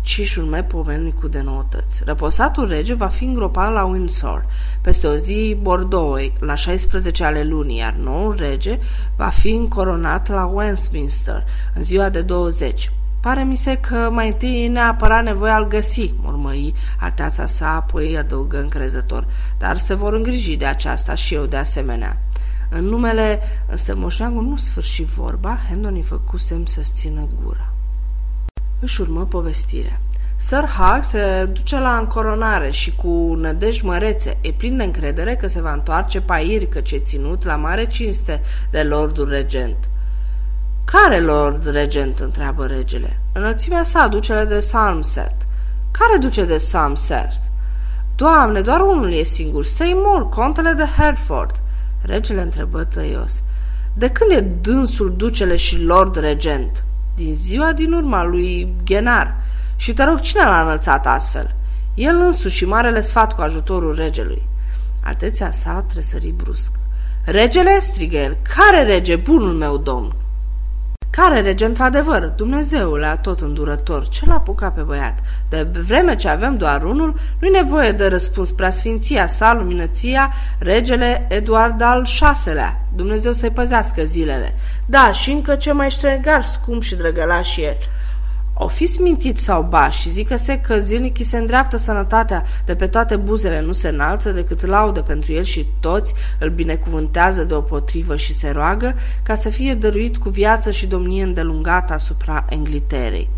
Cișul 0.00 0.44
meu 0.44 0.64
pomeni 0.64 1.14
cu 1.20 1.28
de 1.28 1.40
noutăți. 1.40 2.02
Răposatul 2.04 2.68
rege 2.68 2.94
va 2.94 3.06
fi 3.06 3.24
îngropat 3.24 3.72
la 3.72 3.84
Windsor, 3.84 4.46
peste 4.80 5.06
o 5.06 5.14
zi 5.14 5.56
Bordeaux, 5.60 6.32
la 6.38 6.54
16 6.54 7.24
ale 7.24 7.44
lunii, 7.44 7.78
iar 7.78 7.92
noul 7.92 8.34
rege 8.38 8.78
va 9.16 9.28
fi 9.28 9.50
încoronat 9.50 10.28
la 10.28 10.44
Westminster, 10.44 11.44
în 11.74 11.82
ziua 11.82 12.08
de 12.08 12.20
20. 12.20 12.90
Pare 13.20 13.44
mi 13.44 13.56
se 13.56 13.76
că 13.76 14.08
mai 14.12 14.28
întâi 14.28 14.64
e 14.64 14.68
neapărat 14.68 15.24
nevoie 15.24 15.50
al 15.50 15.68
găsi, 15.68 16.14
mormăi 16.20 16.74
alteața 17.00 17.46
sa, 17.46 17.74
apoi 17.74 18.16
adăugă 18.16 18.60
încrezător, 18.60 19.26
dar 19.58 19.78
se 19.78 19.94
vor 19.94 20.12
îngriji 20.12 20.56
de 20.56 20.64
aceasta 20.64 21.14
și 21.14 21.34
eu 21.34 21.44
de 21.44 21.56
asemenea. 21.56 22.16
În 22.70 22.84
numele, 22.84 23.40
însă 23.66 23.96
moșneagul 23.96 24.44
nu 24.44 24.56
sfârși 24.56 25.04
vorba, 25.04 25.58
Hendon 25.68 25.94
îi 25.94 26.02
făcu 26.02 26.36
semn 26.36 26.66
să-ți 26.66 26.92
țină 26.92 27.28
gura. 27.42 27.72
Își 28.80 29.00
urmă 29.00 29.24
povestirea. 29.24 30.00
Sir 30.36 30.64
Hag 30.64 31.04
se 31.04 31.48
duce 31.52 31.78
la 31.78 31.96
încoronare 31.96 32.70
și 32.70 32.94
cu 32.94 33.34
nădejdi 33.38 33.84
mărețe 33.84 34.38
e 34.40 34.52
plin 34.52 34.76
de 34.76 34.82
încredere 34.82 35.36
că 35.36 35.46
se 35.46 35.60
va 35.60 35.72
întoarce 35.72 36.20
pairi 36.20 36.68
că 36.68 36.80
ce 36.80 36.96
ținut 36.96 37.44
la 37.44 37.56
mare 37.56 37.86
cinste 37.86 38.40
de 38.70 38.82
lordul 38.82 39.28
regent. 39.28 39.76
Care 40.92 41.20
lord 41.20 41.66
regent? 41.66 42.18
întreabă 42.18 42.66
regele. 42.66 43.20
Înălțimea 43.32 43.82
sa, 43.82 44.06
ducele 44.06 44.44
de 44.44 44.60
Somerset. 44.60 45.34
Care 45.90 46.16
duce 46.18 46.44
de 46.44 46.58
Somerset? 46.58 47.32
Doamne, 48.14 48.60
doar 48.60 48.80
unul 48.80 49.12
e 49.12 49.22
singur, 49.22 49.64
Seymour, 49.64 50.28
contele 50.28 50.72
de 50.72 50.84
Hertford. 50.96 51.62
Regele 52.02 52.42
întrebă 52.42 52.84
tăios. 52.84 53.42
De 53.94 54.08
când 54.08 54.30
e 54.30 54.40
dânsul 54.40 55.14
ducele 55.16 55.56
și 55.56 55.82
lord 55.82 56.16
regent? 56.16 56.84
Din 57.14 57.34
ziua 57.34 57.72
din 57.72 57.92
urma 57.92 58.24
lui 58.24 58.74
Genar. 58.84 59.36
Și 59.76 59.92
te 59.92 60.04
rog, 60.04 60.20
cine 60.20 60.42
l-a 60.42 60.62
înălțat 60.62 61.06
astfel? 61.06 61.54
El 61.94 62.16
însuși 62.16 62.56
și 62.56 62.64
marele 62.64 63.00
sfat 63.00 63.34
cu 63.34 63.40
ajutorul 63.40 63.94
regelui. 63.94 64.48
Alteția 65.02 65.50
sa 65.50 65.84
tresări 65.88 66.34
brusc. 66.36 66.72
Regele, 67.24 67.78
strigă 67.78 68.16
el, 68.16 68.36
care 68.56 68.82
rege, 68.82 69.16
bunul 69.16 69.52
meu 69.52 69.76
domn? 69.76 70.14
Care 71.10 71.40
rege, 71.40 71.64
într-adevăr, 71.64 72.32
Dumnezeule 72.36 73.18
tot 73.22 73.40
îndurător, 73.40 74.08
ce 74.08 74.26
l-a 74.26 74.34
apucat 74.34 74.74
pe 74.74 74.80
băiat? 74.80 75.18
De 75.48 75.66
vreme 75.86 76.16
ce 76.16 76.28
avem 76.28 76.56
doar 76.56 76.82
unul, 76.82 77.14
nu-i 77.40 77.50
nevoie 77.50 77.92
de 77.92 78.06
răspuns 78.06 78.50
preasfinția 78.50 79.26
sa, 79.26 79.54
luminăția, 79.54 80.32
regele 80.58 81.26
Eduard 81.28 81.80
al 81.82 82.06
VI-lea. 82.44 82.80
Dumnezeu 82.94 83.32
să-i 83.32 83.50
păzească 83.50 84.04
zilele. 84.04 84.54
Da, 84.86 85.12
și 85.12 85.30
încă 85.30 85.54
ce 85.54 85.72
mai 85.72 85.90
ștregar, 85.90 86.44
scump 86.44 86.82
și 86.82 86.94
drăgălaș 86.94 87.48
și 87.48 87.60
el. 87.60 87.76
O 88.60 88.68
fi 88.68 88.86
smintit 88.86 89.38
sau 89.38 89.62
ba 89.62 89.90
și 89.90 90.08
zică 90.08 90.36
se 90.36 90.60
că 90.60 90.78
zilnic 90.78 91.18
îi 91.18 91.24
se 91.24 91.36
îndreaptă 91.36 91.76
sănătatea 91.76 92.44
de 92.64 92.74
pe 92.74 92.86
toate 92.86 93.16
buzele, 93.16 93.60
nu 93.60 93.72
se 93.72 93.88
înalță 93.88 94.30
decât 94.30 94.66
laudă 94.66 95.02
pentru 95.02 95.32
el 95.32 95.42
și 95.42 95.66
toți 95.80 96.14
îl 96.38 96.50
binecuvântează 96.50 97.44
deopotrivă 97.44 98.16
și 98.16 98.34
se 98.34 98.50
roagă 98.50 98.94
ca 99.22 99.34
să 99.34 99.48
fie 99.48 99.74
dăruit 99.74 100.16
cu 100.16 100.28
viață 100.28 100.70
și 100.70 100.86
domnie 100.86 101.22
îndelungată 101.22 101.92
asupra 101.92 102.44
Engliterei 102.48 103.28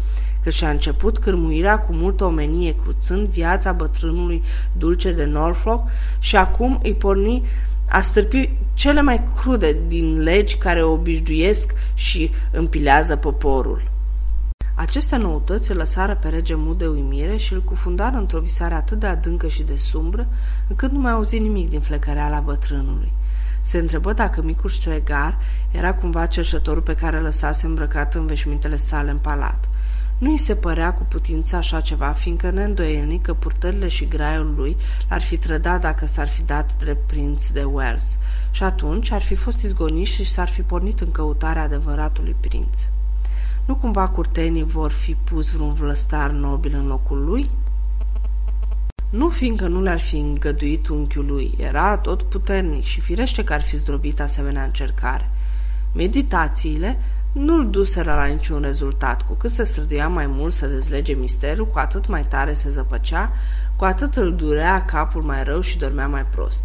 că 0.42 0.50
și-a 0.50 0.70
început 0.70 1.18
cârmuirea 1.18 1.78
cu 1.78 1.92
multă 1.92 2.24
omenie, 2.24 2.74
cruțând 2.82 3.28
viața 3.28 3.72
bătrânului 3.72 4.42
dulce 4.72 5.12
de 5.12 5.24
Norfolk 5.24 5.88
și 6.18 6.36
acum 6.36 6.80
îi 6.82 6.94
porni 6.94 7.42
a 7.88 8.00
stârpi 8.00 8.50
cele 8.74 9.02
mai 9.02 9.22
crude 9.36 9.76
din 9.88 10.22
legi 10.22 10.56
care 10.56 10.82
obișnuiesc 10.82 11.74
și 11.94 12.30
împilează 12.50 13.16
poporul. 13.16 13.89
Aceste 14.80 15.16
noutăți 15.16 15.70
îl 15.70 15.76
lăsară 15.76 16.14
pe 16.14 16.28
rege 16.28 16.54
mut 16.54 16.78
de 16.78 16.86
uimire 16.86 17.36
și 17.36 17.52
îl 17.52 17.62
cufundară 17.62 18.16
într-o 18.16 18.40
visare 18.40 18.74
atât 18.74 18.98
de 18.98 19.06
adâncă 19.06 19.48
și 19.48 19.62
de 19.62 19.76
sumbră, 19.76 20.26
încât 20.68 20.90
nu 20.90 20.98
mai 20.98 21.12
auzi 21.12 21.38
nimic 21.38 21.70
din 21.70 21.80
flecăreala 21.80 22.38
bătrânului. 22.38 23.12
Se 23.60 23.78
întrebă 23.78 24.12
dacă 24.12 24.42
micul 24.42 24.70
ștregar 24.70 25.38
era 25.70 25.94
cumva 25.94 26.26
cerșătorul 26.26 26.82
pe 26.82 26.94
care 26.94 27.18
lăsase 27.18 27.66
îmbrăcat 27.66 28.14
în 28.14 28.26
veșmintele 28.26 28.76
sale 28.76 29.10
în 29.10 29.18
palat. 29.18 29.68
Nu 30.18 30.30
îi 30.30 30.38
se 30.38 30.54
părea 30.54 30.92
cu 30.92 31.02
putință 31.08 31.56
așa 31.56 31.80
ceva, 31.80 32.12
fiindcă 32.12 32.50
neîndoielnic 32.50 33.22
că 33.22 33.34
purtările 33.34 33.88
și 33.88 34.08
graiul 34.08 34.54
lui 34.56 34.76
l-ar 35.08 35.22
fi 35.22 35.36
trădat 35.36 35.80
dacă 35.80 36.06
s-ar 36.06 36.28
fi 36.28 36.42
dat 36.42 36.76
drept 36.78 37.06
prinț 37.06 37.48
de 37.48 37.62
Wales. 37.62 38.18
Și 38.50 38.62
atunci 38.62 39.10
ar 39.10 39.22
fi 39.22 39.34
fost 39.34 39.62
izgonit 39.62 40.06
și 40.06 40.24
s-ar 40.24 40.48
fi 40.48 40.62
pornit 40.62 41.00
în 41.00 41.10
căutarea 41.10 41.62
adevăratului 41.62 42.36
prinț. 42.40 42.88
Nu 43.70 43.76
cumva 43.76 44.08
curtenii 44.08 44.64
vor 44.64 44.90
fi 44.90 45.14
pus 45.14 45.50
vreun 45.50 45.72
vlăstar 45.72 46.30
nobil 46.30 46.74
în 46.74 46.86
locul 46.86 47.24
lui? 47.24 47.50
Nu 49.10 49.28
fiindcă 49.28 49.66
nu 49.66 49.82
le-ar 49.82 50.00
fi 50.00 50.16
îngăduit 50.16 50.88
unchiul 50.88 51.26
lui, 51.26 51.54
era 51.58 51.96
tot 51.96 52.22
puternic 52.22 52.84
și 52.84 53.00
firește 53.00 53.44
că 53.44 53.52
ar 53.52 53.62
fi 53.62 53.76
zdrobit 53.76 54.20
asemenea 54.20 54.64
încercare. 54.64 55.30
Meditațiile 55.92 56.98
nu-l 57.32 57.70
duseră 57.70 58.14
la 58.14 58.24
niciun 58.24 58.60
rezultat, 58.60 59.26
cu 59.26 59.32
cât 59.32 59.50
se 59.50 59.64
străduia 59.64 60.08
mai 60.08 60.26
mult 60.26 60.52
să 60.52 60.66
dezlege 60.66 61.12
misterul, 61.12 61.66
cu 61.66 61.78
atât 61.78 62.06
mai 62.06 62.24
tare 62.24 62.52
se 62.52 62.70
zăpăcea, 62.70 63.32
cu 63.76 63.84
atât 63.84 64.14
îl 64.14 64.34
durea 64.34 64.84
capul 64.84 65.22
mai 65.22 65.44
rău 65.44 65.60
și 65.60 65.78
dormea 65.78 66.08
mai 66.08 66.26
prost. 66.26 66.64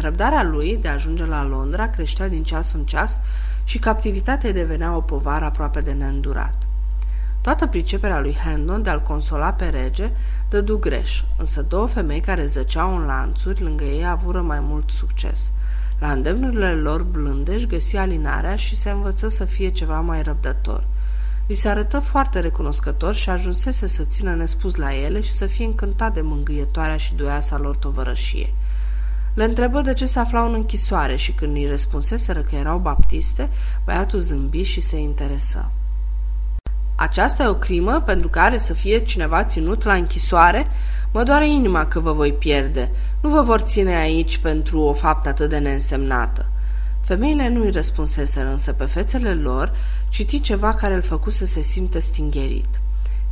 Răbdarea 0.00 0.42
lui 0.42 0.78
de 0.80 0.88
a 0.88 0.92
ajunge 0.92 1.24
la 1.24 1.44
Londra 1.44 1.90
creștea 1.90 2.28
din 2.28 2.42
ceas 2.42 2.72
în 2.72 2.84
ceas 2.84 3.20
și 3.64 3.78
captivitatea 3.78 4.52
devenea 4.52 4.96
o 4.96 5.00
povară 5.00 5.44
aproape 5.44 5.80
de 5.80 5.92
neîndurat. 5.92 6.54
Toată 7.40 7.66
priceperea 7.66 8.20
lui 8.20 8.36
Hendon 8.44 8.82
de 8.82 8.90
a-l 8.90 9.02
consola 9.02 9.52
pe 9.52 9.64
rege 9.64 10.10
dădu 10.48 10.78
greș, 10.78 11.22
însă 11.38 11.62
două 11.62 11.86
femei 11.86 12.20
care 12.20 12.44
zăceau 12.44 12.96
în 12.96 13.04
lanțuri 13.06 13.62
lângă 13.62 13.84
ei 13.84 14.06
avură 14.06 14.40
mai 14.40 14.60
mult 14.60 14.90
succes. 14.90 15.52
La 15.98 16.12
îndemnurile 16.12 16.74
lor 16.74 17.02
blânde 17.02 17.54
își 17.54 17.66
găsi 17.66 17.96
alinarea 17.96 18.56
și 18.56 18.76
se 18.76 18.90
învăță 18.90 19.28
să 19.28 19.44
fie 19.44 19.70
ceva 19.70 20.00
mai 20.00 20.22
răbdător. 20.22 20.84
Li 21.46 21.54
se 21.54 21.68
arătă 21.68 21.98
foarte 21.98 22.40
recunoscător 22.40 23.14
și 23.14 23.30
ajunsese 23.30 23.86
să 23.86 24.04
țină 24.04 24.34
nespus 24.34 24.74
la 24.74 24.94
ele 24.94 25.20
și 25.20 25.30
să 25.30 25.46
fie 25.46 25.64
încântat 25.64 26.14
de 26.14 26.20
mângâietoarea 26.20 26.96
și 26.96 27.14
duioasa 27.14 27.58
lor 27.58 27.76
tovărășie. 27.76 28.54
Le 29.34 29.44
întrebă 29.44 29.80
de 29.80 29.92
ce 29.92 30.06
se 30.06 30.18
aflau 30.18 30.48
în 30.48 30.54
închisoare 30.54 31.16
și 31.16 31.32
când 31.32 31.56
îi 31.56 31.66
răspunseseră 31.66 32.40
că 32.40 32.54
erau 32.54 32.78
baptiste, 32.78 33.48
băiatul 33.84 34.18
zâmbi 34.18 34.62
și 34.62 34.80
se 34.80 34.98
interesă. 34.98 35.70
Aceasta 36.94 37.42
e 37.42 37.46
o 37.46 37.54
crimă 37.54 38.02
pentru 38.06 38.28
care 38.28 38.58
să 38.58 38.72
fie 38.72 39.04
cineva 39.04 39.44
ținut 39.44 39.82
la 39.84 39.94
închisoare? 39.94 40.66
Mă 41.12 41.22
doare 41.22 41.48
inima 41.48 41.86
că 41.86 42.00
vă 42.00 42.12
voi 42.12 42.32
pierde. 42.32 42.90
Nu 43.20 43.30
vă 43.30 43.42
vor 43.42 43.60
ține 43.60 43.94
aici 43.94 44.38
pentru 44.38 44.80
o 44.80 44.92
faptă 44.92 45.28
atât 45.28 45.48
de 45.48 45.58
neînsemnată. 45.58 46.46
Femeile 47.00 47.48
nu 47.48 47.62
îi 47.62 47.70
răspunseseră, 47.70 48.48
însă 48.48 48.72
pe 48.72 48.84
fețele 48.84 49.34
lor 49.34 49.72
citi 50.08 50.40
ceva 50.40 50.74
care 50.74 50.94
îl 50.94 51.02
făcu 51.02 51.30
să 51.30 51.44
se 51.44 51.60
simtă 51.60 51.98
stingherit. 51.98 52.80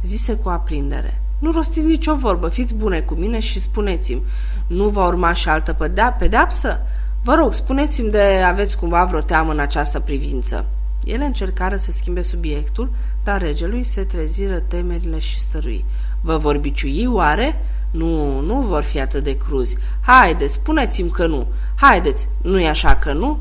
Zise 0.02 0.34
cu 0.34 0.48
aprindere. 0.48 1.20
Nu 1.40 1.50
rostiți 1.52 1.86
nicio 1.86 2.16
vorbă, 2.16 2.48
fiți 2.48 2.74
bune 2.74 3.00
cu 3.00 3.14
mine 3.14 3.40
și 3.40 3.60
spuneți-mi, 3.60 4.22
nu 4.66 4.88
va 4.88 5.06
urma 5.06 5.32
și 5.32 5.48
altă 5.48 5.72
pedea- 5.72 6.16
pedeapsă? 6.18 6.80
Vă 7.22 7.34
rog, 7.34 7.54
spuneți-mi 7.54 8.10
de 8.10 8.42
aveți 8.46 8.76
cumva 8.76 9.04
vreo 9.04 9.20
teamă 9.20 9.52
în 9.52 9.58
această 9.58 10.00
privință. 10.00 10.64
Ele 11.04 11.24
încercară 11.24 11.76
să 11.76 11.90
schimbe 11.90 12.22
subiectul, 12.22 12.90
dar 13.24 13.40
regelui 13.40 13.84
se 13.84 14.02
treziră 14.02 14.58
temerile 14.58 15.18
și 15.18 15.40
stărui. 15.40 15.84
Vă 16.20 16.36
vor 16.36 16.58
biciui, 16.58 17.06
oare? 17.06 17.64
Nu, 17.90 18.40
nu 18.40 18.60
vor 18.60 18.82
fi 18.82 19.00
atât 19.00 19.22
de 19.24 19.36
cruzi. 19.36 19.76
Haideți, 20.00 20.54
spuneți-mi 20.54 21.10
că 21.10 21.26
nu. 21.26 21.46
Haideți, 21.74 22.28
nu-i 22.42 22.68
așa 22.68 22.96
că 22.96 23.12
nu? 23.12 23.38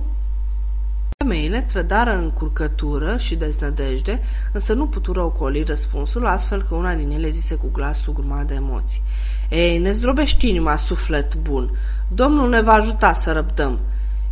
Femeile 1.24 1.62
trădară 1.62 2.16
în 2.16 2.32
curcătură 2.32 3.18
și 3.18 3.36
deznădejde, 3.36 4.22
însă 4.52 4.74
nu 4.74 4.88
putură 4.88 5.22
ocoli 5.22 5.64
răspunsul, 5.64 6.26
astfel 6.28 6.62
că 6.62 6.76
una 6.76 6.94
din 6.94 7.12
ele 7.12 7.30
zise 7.30 7.56
cu 7.56 7.70
glas 7.74 8.02
sugrumat 8.02 8.46
de 8.46 8.54
emoții. 8.54 9.02
Ei, 9.50 9.78
ne 9.78 9.92
zdrobești 9.92 10.50
inima, 10.50 10.76
suflet 10.76 11.36
bun. 11.36 11.72
Domnul 12.08 12.50
ne 12.50 12.62
va 12.62 12.74
ajuta 12.74 13.14
să 13.14 13.32
răbdăm. 13.32 13.80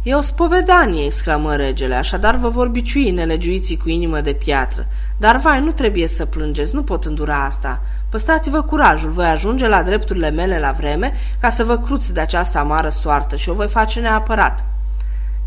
E 0.03 0.15
o 0.15 0.21
spovedanie, 0.21 1.05
exclamă 1.05 1.55
regele, 1.55 1.95
așadar 1.95 2.35
vă 2.35 2.49
vor 2.49 2.67
biciui 2.67 3.11
nelegiuiții 3.11 3.77
cu 3.77 3.89
inimă 3.89 4.21
de 4.21 4.33
piatră. 4.33 4.87
Dar 5.17 5.37
vai, 5.37 5.63
nu 5.63 5.71
trebuie 5.71 6.07
să 6.07 6.25
plângeți, 6.25 6.75
nu 6.75 6.83
pot 6.83 7.05
îndura 7.05 7.43
asta. 7.43 7.81
Păstrați-vă 8.09 8.61
curajul, 8.61 9.09
voi 9.09 9.25
ajunge 9.25 9.67
la 9.67 9.83
drepturile 9.83 10.29
mele 10.29 10.59
la 10.59 10.71
vreme 10.71 11.13
ca 11.39 11.49
să 11.49 11.63
vă 11.63 11.77
cruți 11.77 12.13
de 12.13 12.19
această 12.19 12.57
amară 12.57 12.89
soartă 12.89 13.35
și 13.35 13.49
o 13.49 13.53
voi 13.53 13.67
face 13.67 13.99
neapărat. 13.99 14.76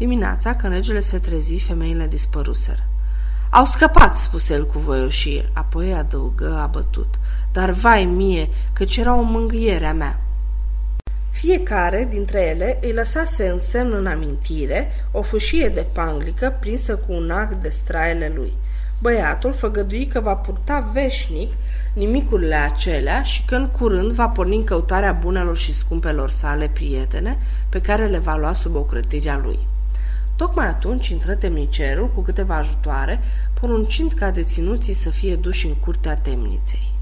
Dimineața, 0.00 0.54
când 0.54 0.72
regele 0.72 1.00
se 1.00 1.18
trezi, 1.18 1.58
femeile 1.58 2.06
dispăruseră. 2.06 2.86
Au 3.50 3.64
scăpat, 3.64 4.16
spuse 4.16 4.54
el 4.54 4.66
cu 4.66 4.78
voioșie, 4.78 5.50
apoi 5.52 5.92
adăugă 5.92 6.58
abătut. 6.62 7.14
Dar 7.52 7.70
vai 7.70 8.04
mie, 8.04 8.48
căci 8.72 8.96
era 8.96 9.14
o 9.14 9.22
mângâiere 9.22 9.86
a 9.86 9.92
mea. 9.92 10.20
Fiecare 11.30 12.06
dintre 12.10 12.40
ele 12.40 12.78
îi 12.82 12.92
lăsase 12.92 13.48
în 13.48 13.58
semn 13.58 13.92
în 13.92 14.06
amintire 14.06 14.90
o 15.10 15.22
fâșie 15.22 15.68
de 15.68 15.86
panglică 15.92 16.56
prinsă 16.60 16.96
cu 16.96 17.12
un 17.12 17.30
act 17.30 17.62
de 17.62 17.68
straile 17.68 18.32
lui. 18.34 18.52
Băiatul 18.98 19.52
făgădui 19.52 20.06
că 20.06 20.20
va 20.20 20.34
purta 20.34 20.90
veșnic 20.92 21.52
nimicurile 21.92 22.54
acelea 22.54 23.22
și 23.22 23.44
că 23.44 23.54
în 23.54 23.66
curând 23.68 24.10
va 24.10 24.28
porni 24.28 24.56
în 24.56 24.64
căutarea 24.64 25.12
bunelor 25.12 25.56
și 25.56 25.74
scumpelor 25.74 26.30
sale 26.30 26.70
prietene 26.72 27.38
pe 27.68 27.80
care 27.80 28.06
le 28.06 28.18
va 28.18 28.36
lua 28.36 28.52
sub 28.52 28.74
ocrătirea 28.74 29.40
lui. 29.44 29.58
Tocmai 30.40 30.66
atunci 30.66 31.08
intră 31.08 31.34
temnicerul 31.34 32.10
cu 32.14 32.20
câteva 32.20 32.56
ajutoare, 32.56 33.20
poruncind 33.60 34.12
ca 34.12 34.30
deținuții 34.30 34.92
să 34.92 35.10
fie 35.10 35.36
duși 35.36 35.66
în 35.66 35.74
curtea 35.74 36.16
temniței. 36.16 36.92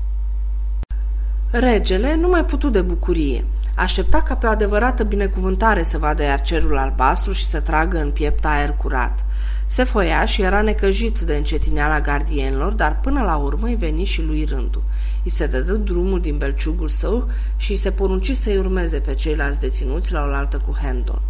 Regele 1.51 2.17
nu 2.17 2.29
mai 2.29 2.45
putu 2.45 2.69
de 2.69 2.81
bucurie. 2.81 3.45
Aștepta 3.75 4.23
ca 4.23 4.35
pe 4.35 4.47
o 4.47 4.51
adevărată 4.51 5.05
binecuvântare 5.05 5.83
să 5.83 5.99
vadă 5.99 6.23
iar 6.23 6.41
cerul 6.41 6.77
albastru 6.77 7.33
și 7.33 7.47
să 7.47 7.61
tragă 7.61 8.01
în 8.01 8.11
piept 8.11 8.45
aer 8.45 8.71
curat. 8.71 9.25
Se 9.67 9.85
foia 9.85 10.25
și 10.25 10.43
era 10.43 10.61
necăjit 10.61 11.19
de 11.19 11.37
încetineala 11.37 12.01
gardienilor, 12.01 12.73
dar 12.73 13.01
până 13.01 13.23
la 13.23 13.37
urmă 13.37 13.67
îi 13.67 13.77
veni 13.77 14.05
și 14.05 14.23
lui 14.23 14.45
rândul. 14.45 14.83
I 15.23 15.29
se 15.29 15.47
dădă 15.47 15.73
drumul 15.73 16.21
din 16.21 16.39
belciugul 16.39 16.89
său 16.89 17.29
și 17.57 17.71
îi 17.71 17.77
se 17.77 17.91
porunci 17.91 18.37
să-i 18.37 18.57
urmeze 18.57 18.99
pe 18.99 19.15
ceilalți 19.15 19.61
deținuți 19.61 20.13
la 20.13 20.29
oaltă 20.31 20.63
cu 20.67 20.77
Hendon. 20.83 21.21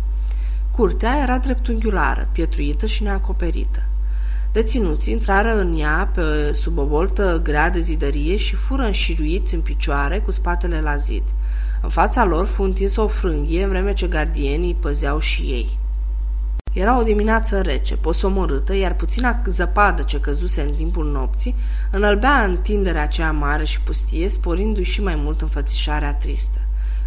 Curtea 0.79 1.19
era 1.23 1.39
dreptunghiulară, 1.39 2.29
pietruită 2.33 2.87
și 2.87 3.03
neacoperită. 3.03 3.83
Deținuții 4.53 5.13
intrară 5.13 5.61
în 5.61 5.79
ea 5.79 6.11
pe 6.15 6.53
sub 6.53 6.79
o 6.79 6.85
voltă 6.85 7.41
grea 7.43 7.71
de 7.71 7.81
zidărie 7.81 8.37
și 8.37 8.55
fură 8.55 8.83
înșiruiți 8.83 9.55
în 9.55 9.61
picioare 9.61 10.19
cu 10.19 10.31
spatele 10.31 10.81
la 10.81 10.97
zid. 10.97 11.23
În 11.83 11.89
fața 11.89 12.25
lor 12.25 12.47
fu 12.47 12.63
întinsă 12.63 13.01
o 13.01 13.07
frânghie, 13.07 13.63
în 13.63 13.69
vreme 13.69 13.93
ce 13.93 14.07
gardienii 14.07 14.75
păzeau 14.75 15.19
și 15.19 15.43
ei. 15.43 15.79
Era 16.73 16.99
o 16.99 17.03
dimineață 17.03 17.61
rece, 17.61 17.97
posomorâtă, 17.97 18.75
iar 18.75 18.95
puțina 18.95 19.43
zăpadă 19.47 20.03
ce 20.03 20.21
căzuse 20.21 20.61
în 20.61 20.75
timpul 20.75 21.11
nopții 21.11 21.55
înălbea 21.91 22.45
întinderea 22.45 23.03
aceea 23.03 23.33
mare 23.33 23.65
și 23.65 23.81
pustie, 23.81 24.29
sporindu-i 24.29 24.85
și 24.85 25.03
mai 25.03 25.15
mult 25.17 25.41
înfățișarea 25.41 26.15
tristă. 26.15 26.59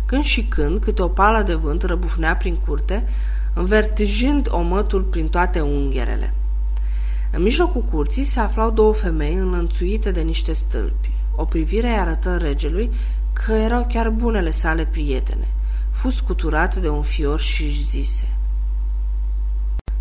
Când 0.06 0.24
și 0.24 0.44
când, 0.44 0.80
câte 0.80 1.01
o 1.01 1.08
pală 1.08 1.42
de 1.42 1.54
vânt 1.54 1.84
răbufnea 1.84 2.36
prin 2.36 2.56
curte, 2.56 3.04
învertijând 3.53 4.48
omătul 4.51 5.01
prin 5.01 5.27
toate 5.27 5.60
ungherele. 5.60 6.34
În 7.31 7.41
mijlocul 7.41 7.84
curții 7.91 8.24
se 8.24 8.39
aflau 8.39 8.72
două 8.72 8.93
femei 8.93 9.34
înlănțuite 9.34 10.12
de 10.12 10.22
niște 10.22 10.53
stâlpi. 10.53 11.12
O 11.36 11.46
privire 11.46 11.88
îi 11.88 11.98
arătă 11.98 12.38
regelui 12.38 12.91
că 13.34 13.51
erau 13.51 13.86
chiar 13.89 14.10
bunele 14.10 14.51
sale 14.51 14.86
prietene. 14.86 15.48
Fu 15.89 16.10
scuturat 16.10 16.75
de 16.75 16.89
un 16.89 17.01
fior 17.01 17.39
și 17.39 17.63
își 17.63 17.84
zise– 17.84 18.27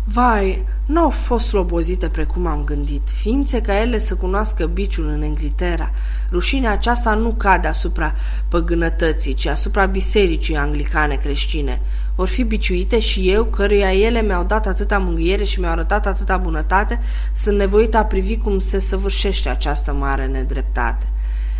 Vai, 0.03 0.65
nu 0.85 0.99
au 0.99 1.09
fost 1.09 1.45
slobozite 1.45 2.09
precum 2.09 2.45
am 2.45 2.63
gândit, 2.63 3.09
ființe 3.15 3.61
ca 3.61 3.79
ele 3.79 3.99
să 3.99 4.15
cunoască 4.15 4.65
biciul 4.65 5.07
în 5.07 5.21
Anglictera. 5.23 5.91
Rușinea 6.31 6.71
aceasta 6.71 7.13
nu 7.13 7.31
cade 7.31 7.67
asupra 7.67 8.13
păgânătății, 8.47 9.33
ci 9.33 9.45
asupra 9.45 9.85
bisericii 9.85 10.55
anglicane 10.55 11.15
creștine. 11.15 11.81
Vor 12.15 12.27
fi 12.27 12.43
biciuite 12.43 12.99
și 12.99 13.29
eu, 13.29 13.43
căruia 13.43 13.93
ele 13.93 14.21
mi-au 14.21 14.43
dat 14.43 14.67
atâta 14.67 14.97
mângâiere 14.97 15.43
și 15.43 15.59
mi-au 15.59 15.71
arătat 15.71 16.05
atâta 16.05 16.37
bunătate, 16.37 16.99
sunt 17.33 17.57
nevoit 17.57 17.95
a 17.95 18.03
privi 18.03 18.37
cum 18.37 18.59
se 18.59 18.79
săvârșește 18.79 19.49
această 19.49 19.93
mare 19.93 20.25
nedreptate. 20.25 21.07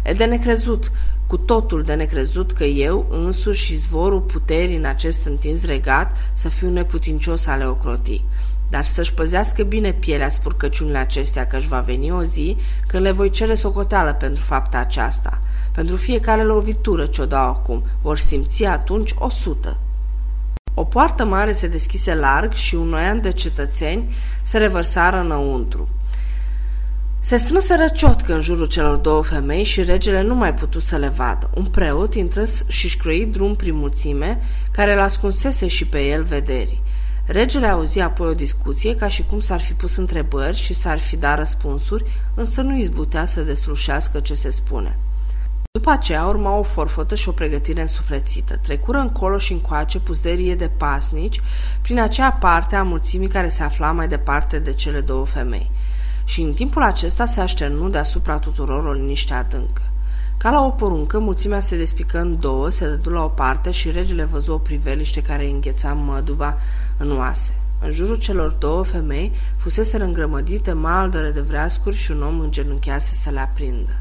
E 0.03 0.13
de 0.13 0.25
necrezut, 0.25 0.91
cu 1.27 1.37
totul 1.37 1.83
de 1.83 1.93
necrezut 1.93 2.51
că 2.51 2.63
eu, 2.63 3.05
însuși 3.09 3.73
izvorul 3.73 4.19
puterii 4.19 4.75
în 4.75 4.85
acest 4.85 5.25
întins 5.25 5.65
regat, 5.65 6.11
să 6.33 6.49
fiu 6.49 6.69
neputincios 6.69 7.47
ale 7.47 7.65
ocrotii. 7.65 8.25
Dar 8.69 8.85
să-și 8.85 9.13
păzească 9.13 9.63
bine 9.63 9.91
pielea 9.91 10.29
spurcăciunile 10.29 10.97
acestea, 10.97 11.47
că 11.47 11.57
își 11.57 11.67
va 11.67 11.79
veni 11.79 12.11
o 12.11 12.23
zi 12.23 12.57
când 12.87 13.03
le 13.03 13.11
voi 13.11 13.29
cere 13.29 13.55
socoteală 13.55 14.13
pentru 14.13 14.43
fapta 14.43 14.77
aceasta. 14.77 15.41
Pentru 15.71 15.95
fiecare 15.95 16.43
lovitură 16.43 17.05
ce 17.05 17.21
o 17.21 17.25
dau 17.25 17.49
acum, 17.49 17.83
vor 18.01 18.17
simți 18.17 18.65
atunci 18.65 19.13
o 19.17 19.29
sută. 19.29 19.77
O 20.81 20.83
poartă 20.83 21.25
mare 21.25 21.51
se 21.51 21.67
deschise 21.67 22.15
larg 22.15 22.53
și 22.53 22.75
un 22.75 22.87
noian 22.87 23.21
de 23.21 23.31
cetățeni 23.31 24.13
se 24.41 24.57
revărsară 24.57 25.19
înăuntru. 25.19 25.89
Se 27.19 27.37
strânse 27.37 27.91
ciotcă 27.93 28.33
în 28.33 28.41
jurul 28.41 28.65
celor 28.65 28.95
două 28.95 29.23
femei 29.23 29.63
și 29.63 29.83
regele 29.83 30.21
nu 30.21 30.35
mai 30.35 30.53
putu 30.53 30.79
să 30.79 30.97
le 30.97 31.07
vadă. 31.07 31.49
Un 31.53 31.65
preot 31.65 32.15
intră 32.15 32.43
și-și 32.67 32.97
croi 32.97 33.25
drum 33.25 33.55
prin 33.55 33.75
mulțime, 33.75 34.41
care 34.71 34.95
l-ascunsese 34.95 35.67
și 35.67 35.85
pe 35.85 35.99
el 35.99 36.23
vederii. 36.23 36.81
Regele 37.25 37.67
auzi 37.67 37.99
apoi 37.99 38.27
o 38.27 38.33
discuție 38.33 38.95
ca 38.95 39.07
și 39.07 39.23
cum 39.29 39.39
s-ar 39.39 39.59
fi 39.59 39.73
pus 39.73 39.95
întrebări 39.95 40.57
și 40.57 40.73
s-ar 40.73 40.99
fi 40.99 41.15
dat 41.15 41.37
răspunsuri, 41.37 42.05
însă 42.33 42.61
nu 42.61 42.77
izbutea 42.77 43.25
să 43.25 43.41
deslușească 43.41 44.19
ce 44.19 44.33
se 44.33 44.49
spune. 44.49 44.97
După 45.73 45.89
aceea 45.89 46.25
urma 46.25 46.57
o 46.57 46.63
forfotă 46.63 47.15
și 47.15 47.29
o 47.29 47.31
pregătire 47.31 47.81
însuflețită. 47.81 48.57
Trecură 48.57 48.97
încolo 48.97 49.37
și 49.37 49.51
încoace 49.51 49.99
puzderie 49.99 50.55
de 50.55 50.67
pasnici 50.67 51.41
prin 51.81 51.99
acea 51.99 52.31
parte 52.31 52.75
a 52.75 52.83
mulțimii 52.83 53.27
care 53.27 53.47
se 53.47 53.63
afla 53.63 53.91
mai 53.91 54.07
departe 54.07 54.59
de 54.59 54.73
cele 54.73 55.01
două 55.01 55.25
femei 55.25 55.71
și 56.23 56.41
în 56.41 56.53
timpul 56.53 56.81
acesta 56.81 57.25
se 57.25 57.41
așternu 57.41 57.89
deasupra 57.89 58.37
tuturor 58.37 58.85
o 58.85 58.91
liniște 58.91 59.33
adâncă. 59.33 59.81
Ca 60.37 60.49
la 60.49 60.65
o 60.65 60.69
poruncă, 60.69 61.19
mulțimea 61.19 61.59
se 61.59 61.77
despică 61.77 62.19
în 62.19 62.39
două, 62.39 62.69
se 62.69 62.87
dădu 62.87 63.09
la 63.09 63.23
o 63.23 63.27
parte 63.27 63.71
și 63.71 63.91
regele 63.91 64.23
văzu 64.23 64.53
o 64.53 64.57
priveliște 64.57 65.21
care 65.21 65.49
îngheța 65.49 65.93
măduva 65.93 66.57
în 66.97 67.17
oase. 67.17 67.53
În 67.79 67.91
jurul 67.91 68.15
celor 68.15 68.51
două 68.51 68.83
femei 68.83 69.31
fusese 69.57 70.03
îngrămădite 70.03 70.73
maldăre 70.73 71.29
de 71.29 71.41
vreascuri 71.41 71.95
și 71.95 72.11
un 72.11 72.23
om 72.23 72.39
îngenunchease 72.39 73.13
să 73.13 73.29
le 73.29 73.39
aprindă. 73.39 73.91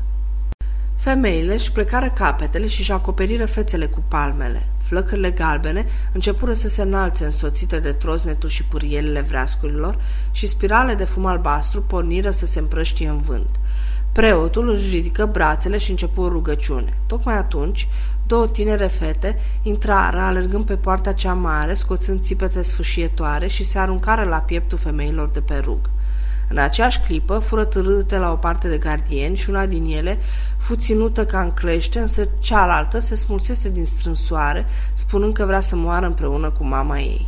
Femeile 1.01 1.53
își 1.53 1.73
plecară 1.73 2.11
capetele 2.11 2.67
și 2.67 2.81
își 2.81 2.93
acoperiră 2.93 3.47
fețele 3.47 3.87
cu 3.87 4.03
palmele. 4.09 4.67
Flăcările 4.83 5.31
galbene 5.31 5.85
începură 6.13 6.53
să 6.53 6.69
se 6.69 6.83
înalțe 6.83 7.25
însoțite 7.25 7.79
de 7.79 7.93
troznetul 7.93 8.49
și 8.49 8.65
pârielele 8.65 9.21
vreascurilor 9.21 9.99
și 10.31 10.47
spirale 10.47 10.95
de 10.95 11.05
fum 11.05 11.27
albastru 11.27 11.83
porniră 11.83 12.31
să 12.31 12.47
se 12.47 12.59
împrăștie 12.59 13.09
în 13.09 13.19
vânt. 13.19 13.49
Preotul 14.13 14.71
își 14.71 14.95
ridică 14.95 15.27
brațele 15.27 15.79
și 15.79 15.91
începu 15.91 16.21
o 16.21 16.29
rugăciune. 16.29 16.99
Tocmai 17.07 17.37
atunci, 17.37 17.89
două 18.27 18.49
tinere 18.49 18.87
fete 18.87 19.39
intrară 19.63 20.19
alergând 20.19 20.65
pe 20.65 20.77
poarta 20.77 21.13
cea 21.13 21.35
mare, 21.35 21.75
scoțând 21.75 22.21
țipete 22.21 22.63
sfâșietoare 22.63 23.47
și 23.47 23.65
se 23.65 23.79
aruncară 23.79 24.23
la 24.23 24.39
pieptul 24.39 24.79
femeilor 24.79 25.29
de 25.29 25.41
pe 25.41 25.57
rug. 25.65 25.91
În 26.53 26.59
aceeași 26.59 27.01
clipă 27.01 27.39
fură 27.39 27.65
târâte 27.65 28.19
la 28.19 28.33
o 28.33 28.37
parte 28.37 28.69
de 28.69 28.79
gardieni 28.79 29.37
și 29.37 29.51
una 29.51 29.67
din 29.67 29.85
ele 29.85 30.19
fu 30.57 30.75
ținută 30.75 31.27
ca 31.27 31.41
în 31.41 31.51
clește, 31.51 31.99
însă 31.99 32.29
cealaltă 32.39 32.99
se 32.99 33.15
smulsese 33.15 33.69
din 33.69 33.85
strânsoare, 33.85 34.67
spunând 34.95 35.35
că 35.35 35.45
vrea 35.45 35.61
să 35.61 35.77
moară 35.77 36.07
împreună 36.07 36.51
cu 36.51 36.65
mama 36.65 36.99
ei. 36.99 37.27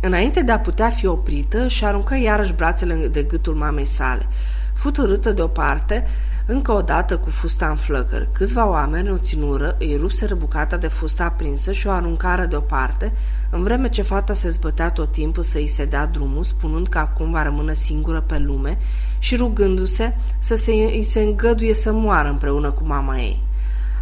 Înainte 0.00 0.42
de 0.42 0.52
a 0.52 0.58
putea 0.58 0.90
fi 0.90 1.06
oprită, 1.06 1.68
și 1.68 1.84
aruncă 1.84 2.16
iarăși 2.16 2.52
brațele 2.52 2.94
de 3.08 3.22
gâtul 3.22 3.54
mamei 3.54 3.84
sale. 3.84 4.26
Fu 4.72 4.90
târâtă 4.90 5.32
deoparte, 5.32 6.06
încă 6.46 6.72
o 6.72 6.82
dată 6.82 7.18
cu 7.18 7.30
fusta 7.30 7.68
în 7.68 7.76
flăcări. 7.76 8.28
Câțiva 8.32 8.68
oameni 8.68 9.10
o 9.10 9.18
ținură, 9.18 9.76
îi 9.78 9.96
rupseră 10.00 10.34
bucata 10.34 10.76
de 10.76 10.88
fustă 10.88 11.22
aprinsă 11.22 11.72
și 11.72 11.86
o 11.86 11.90
aruncară 11.90 12.44
deoparte, 12.44 13.12
în 13.50 13.62
vreme 13.62 13.88
ce 13.88 14.02
fata 14.02 14.34
se 14.34 14.48
zbătea 14.48 14.90
tot 14.90 15.12
timpul 15.12 15.42
să 15.42 15.58
îi 15.58 15.66
se 15.66 15.84
dea 15.84 16.06
drumul, 16.06 16.44
spunând 16.44 16.88
că 16.88 16.98
acum 16.98 17.30
va 17.30 17.42
rămâne 17.42 17.74
singură 17.74 18.20
pe 18.20 18.38
lume 18.38 18.78
și 19.18 19.36
rugându-se 19.36 20.16
să 20.38 20.54
se, 20.54 20.70
îi 20.72 21.02
se 21.02 21.20
îngăduie 21.20 21.74
să 21.74 21.92
moară 21.92 22.28
împreună 22.28 22.70
cu 22.70 22.84
mama 22.84 23.18
ei. 23.18 23.42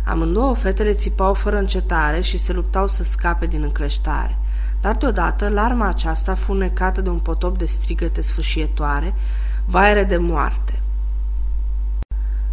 Amândouă 0.05 0.55
fetele 0.55 0.93
țipau 0.93 1.35
fără 1.35 1.57
încetare 1.57 2.21
și 2.21 2.39
se 2.39 2.53
luptau 2.53 2.87
să 2.87 3.03
scape 3.03 3.47
din 3.47 3.63
încleștare. 3.63 4.39
Dar 4.81 4.97
deodată 4.97 5.49
larma 5.49 5.89
aceasta 5.89 6.35
fu 6.35 6.53
necată 6.53 7.01
de 7.01 7.09
un 7.09 7.19
potop 7.19 7.59
de 7.59 7.65
strigăte 7.65 8.21
sfâșietoare, 8.21 9.15
vaere 9.67 10.05
de 10.05 10.17
moarte. 10.17 10.78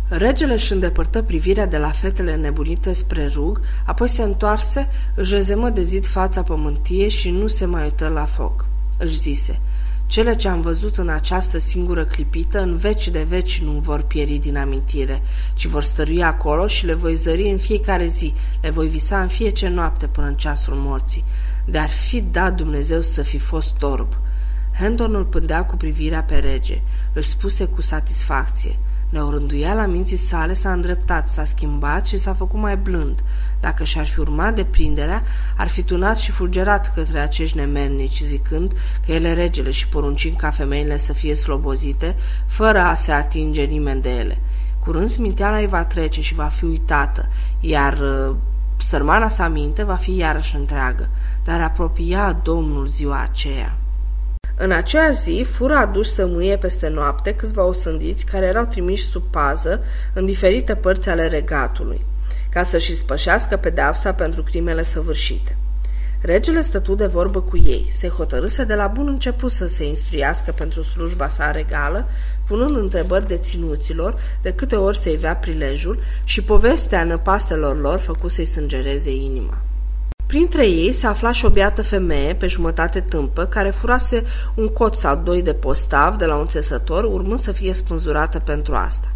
Regele 0.08 0.54
își 0.54 0.72
îndepărtă 0.72 1.22
privirea 1.22 1.66
de 1.66 1.78
la 1.78 1.90
fetele 1.90 2.36
nebunite 2.36 2.94
spre 2.94 3.28
rug, 3.34 3.62
apoi 3.86 4.10
se 4.10 4.22
întoarse, 4.22 4.88
își 5.16 5.34
rezemă 5.34 5.70
de 5.70 5.82
zid 5.82 6.06
fața 6.06 6.44
pământie 6.44 7.08
și 7.08 7.30
nu 7.30 7.48
se 7.48 7.66
mai 7.66 7.84
uită 7.84 8.08
la 8.08 8.26
foc. 8.26 8.66
Își 8.98 9.18
zise, 9.18 9.60
cele 10.06 10.36
ce 10.36 10.48
am 10.48 10.62
văzut 10.62 10.96
în 10.96 11.10
această 11.10 11.58
singură 11.58 12.06
clipită, 12.06 12.62
în 12.62 12.78
veci 12.78 13.08
de 13.08 13.26
veci 13.30 13.62
nu 13.62 13.72
vor 13.72 14.02
pieri 14.02 14.38
din 14.38 14.58
amintire, 14.58 15.22
ci 15.54 15.66
vor 15.66 15.84
stărui 15.84 16.24
acolo 16.24 16.68
și 16.68 16.86
le 16.86 16.94
voi 16.94 17.16
zări 17.16 17.50
în 17.50 17.58
fiecare 17.58 18.06
zi, 18.08 18.34
le 18.62 18.70
voi 18.70 18.88
visa 18.88 19.22
în 19.22 19.28
fiecare 19.28 19.74
noapte 19.74 20.08
până 20.08 20.28
în 20.28 20.36
ceasul 20.36 20.74
morții. 20.74 21.24
De-ar 21.66 21.90
fi 21.90 22.22
dat 22.22 22.56
Dumnezeu 22.56 23.02
să 23.02 23.22
fi 23.22 23.38
fost 23.38 23.74
torb. 23.78 24.08
Hendon 24.80 25.16
îl 25.16 25.26
pândea 25.26 25.66
cu 25.66 25.76
privirea 25.76 26.24
pe 26.24 26.36
rege. 26.36 26.82
Își 27.14 27.30
spuse 27.30 27.66
cu 27.66 27.82
satisfacție– 27.82 28.78
la 29.74 29.86
minții 29.86 30.18
sale 30.18 30.54
s-a 30.54 30.72
îndreptat, 30.72 31.30
s-a 31.30 31.44
schimbat 31.44 32.06
și 32.06 32.18
s-a 32.18 32.34
făcut 32.34 32.60
mai 32.60 32.78
blând. 32.78 33.24
Dacă 33.60 33.84
și-ar 33.84 34.08
fi 34.08 34.20
urmat 34.20 34.56
deprinderea, 34.56 35.24
ar 35.58 35.68
fi 35.68 35.84
tunat 35.84 36.18
și 36.18 36.32
fulgerat 36.32 36.94
către 36.94 37.20
acești 37.20 37.58
nemernici, 37.58 38.22
zicând 38.22 38.74
că 39.06 39.12
ele 39.12 39.34
regele 39.34 39.72
și 39.72 39.88
poruncind 39.88 40.38
ca 40.38 40.50
femeile 40.50 40.98
să 40.98 41.14
fie 41.14 41.36
slobozite, 41.36 42.16
fără 42.46 42.80
a 42.80 42.94
se 42.94 43.12
atinge 43.12 43.64
nimeni 43.64 44.02
de 44.02 44.10
ele. 44.10 44.38
Curând 44.80 45.10
sminteala 45.10 45.58
îi 45.58 45.68
va 45.68 45.86
trece 45.86 46.22
și 46.22 46.34
va 46.34 46.46
fi 46.46 46.66
uitată, 46.66 47.30
iar 47.60 47.94
uh, 47.94 48.36
sărmana 48.78 49.28
sa 49.28 49.48
minte 49.48 49.84
va 49.84 49.96
fi 49.96 50.16
iarăși 50.16 50.56
întreagă, 50.56 51.10
dar 51.44 51.62
apropia 51.62 52.40
Domnul 52.44 52.88
ziua 52.88 53.22
aceea. 53.22 53.76
În 54.58 54.72
aceea 54.72 55.12
zi 55.12 55.46
fură 55.50 55.76
aduși 55.76 56.10
să 56.10 56.26
mâie 56.26 56.58
peste 56.58 56.88
noapte 56.88 57.36
câțiva 57.36 57.64
osândiți 57.64 58.26
care 58.26 58.46
erau 58.46 58.66
trimiși 58.66 59.04
sub 59.04 59.24
pază 59.30 59.84
în 60.14 60.26
diferite 60.26 60.76
părți 60.76 61.10
ale 61.10 61.28
regatului, 61.28 62.06
ca 62.50 62.64
să-și 62.64 62.96
spășească 62.96 63.58
pedeapsa 63.58 64.14
pentru 64.14 64.44
crimele 64.44 64.84
săvârșite. 64.84 65.58
Regele 66.22 66.62
stătu 66.62 66.96
de 66.96 67.06
vorbă 67.06 67.42
cu 67.42 67.58
ei, 67.58 67.88
se 67.90 68.08
hotărâse 68.08 68.64
de 68.64 68.74
la 68.74 68.88
bun 68.88 69.08
început 69.08 69.52
să 69.52 69.66
se 69.66 69.86
instruiască 69.86 70.52
pentru 70.52 70.82
slujba 70.84 71.28
sa 71.28 71.52
regală, 71.52 72.08
punând 72.48 72.76
întrebări 72.76 73.28
de 73.28 73.38
ținuților, 73.38 74.18
de 74.42 74.54
câte 74.54 74.76
ori 74.76 74.98
se 74.98 75.12
ivea 75.12 75.36
prilejul 75.36 76.00
și 76.24 76.44
povestea 76.44 77.04
năpastelor 77.04 77.80
lor 77.80 78.00
făcu 78.00 78.28
să-i 78.28 78.46
sângereze 78.46 79.12
inima. 79.12 79.62
Printre 80.26 80.66
ei 80.66 80.94
se 80.94 81.08
afla 81.08 81.32
și 81.32 81.46
o 81.46 81.50
beată 81.50 81.82
femeie, 81.82 82.34
pe 82.36 82.48
jumătate 82.48 83.02
tâmpă, 83.02 83.46
care 83.46 83.70
furase 83.70 84.24
un 84.56 84.68
cot 84.68 84.96
sau 84.96 85.16
doi 85.16 85.42
de 85.42 85.54
postav 85.54 86.16
de 86.16 86.26
la 86.26 86.36
un 86.36 86.48
țesător, 86.48 87.04
urmând 87.04 87.40
să 87.40 87.52
fie 87.52 87.74
spânzurată 87.74 88.40
pentru 88.40 88.76
asta. 88.76 89.08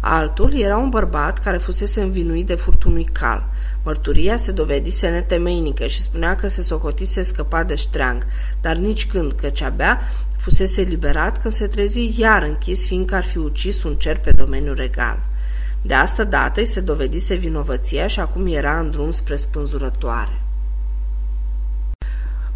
Altul 0.00 0.58
era 0.58 0.76
un 0.76 0.88
bărbat 0.88 1.38
care 1.38 1.56
fusese 1.56 2.00
învinuit 2.00 2.46
de 2.46 2.54
furtunui 2.54 3.08
cal. 3.12 3.48
Mărturia 3.84 4.36
se 4.36 4.52
dovedise 4.52 5.08
netemeinică 5.08 5.86
și 5.86 6.00
spunea 6.00 6.36
că 6.36 6.48
se 6.48 6.62
socotise 6.62 7.22
scăpat 7.22 7.66
de 7.66 7.74
ștreang, 7.74 8.26
dar 8.60 8.76
nici 8.76 9.06
când, 9.06 9.32
căci 9.32 9.62
abia 9.62 10.00
fusese 10.36 10.80
liberat 10.80 11.40
când 11.40 11.54
se 11.54 11.66
trezi 11.66 12.20
iar 12.20 12.42
închis, 12.42 12.86
fiindcă 12.86 13.14
ar 13.14 13.24
fi 13.24 13.38
ucis 13.38 13.82
un 13.82 13.94
cer 13.94 14.18
pe 14.18 14.30
domeniul 14.30 14.74
regal. 14.74 15.18
De 15.82 15.94
asta 15.94 16.24
dată 16.24 16.60
îi 16.60 16.66
se 16.66 16.80
dovedise 16.80 17.34
vinovăția 17.34 18.06
și 18.06 18.20
acum 18.20 18.46
era 18.46 18.78
în 18.78 18.90
drum 18.90 19.10
spre 19.10 19.36
spânzurătoare. 19.36 20.41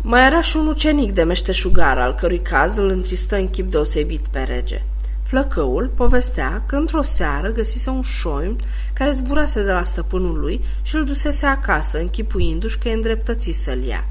Mai 0.09 0.27
era 0.27 0.41
și 0.41 0.57
un 0.57 0.67
ucenic 0.67 1.13
de 1.13 1.23
meșteșugar, 1.23 1.99
al 1.99 2.15
cărui 2.15 2.41
caz 2.41 2.77
îl 2.77 2.89
întristă 2.89 3.37
în 3.37 3.51
chip 3.51 3.71
deosebit 3.71 4.27
pe 4.31 4.39
rege. 4.41 4.83
Flăcăul 5.23 5.93
povestea 5.97 6.63
că 6.67 6.77
într-o 6.77 7.03
seară 7.03 7.53
găsise 7.53 7.91
un 7.91 8.03
șoim 8.03 8.57
care 8.93 9.13
zburase 9.13 9.63
de 9.63 9.73
la 9.73 9.85
stăpânul 9.85 10.39
lui 10.39 10.65
și 10.83 10.97
îl 10.97 11.05
dusese 11.05 11.47
acasă, 11.47 11.99
închipuindu-și 11.99 12.79
că 12.79 12.89
e 12.89 12.93
îndreptățit 12.93 13.55
să-l 13.55 13.83
ia. 13.83 14.05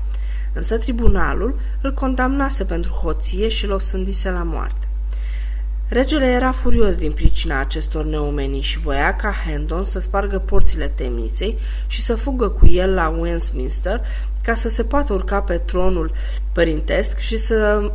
Însă 0.53 0.77
tribunalul 0.77 1.59
îl 1.81 1.93
condamnase 1.93 2.63
pentru 2.63 2.91
hoție 2.91 3.47
și 3.47 3.65
îl 3.65 3.71
osândise 3.71 4.29
la 4.29 4.43
moarte. 4.43 4.87
Regele 5.87 6.25
era 6.25 6.51
furios 6.51 6.97
din 6.97 7.11
pricina 7.11 7.59
acestor 7.59 8.05
neomenii 8.05 8.61
și 8.61 8.79
voia 8.79 9.15
ca 9.15 9.33
Hendon 9.45 9.83
să 9.83 9.99
spargă 9.99 10.39
porțile 10.39 10.87
temniței 10.87 11.57
și 11.87 12.01
să 12.01 12.15
fugă 12.15 12.49
cu 12.49 12.67
el 12.67 12.93
la 12.93 13.09
Westminster 13.09 14.01
ca 14.45 14.55
să 14.55 14.69
se 14.69 14.83
poată 14.83 15.13
urca 15.13 15.41
pe 15.41 15.57
tronul 15.57 16.11
părintesc 16.51 17.17
și 17.17 17.37
să 17.37 17.91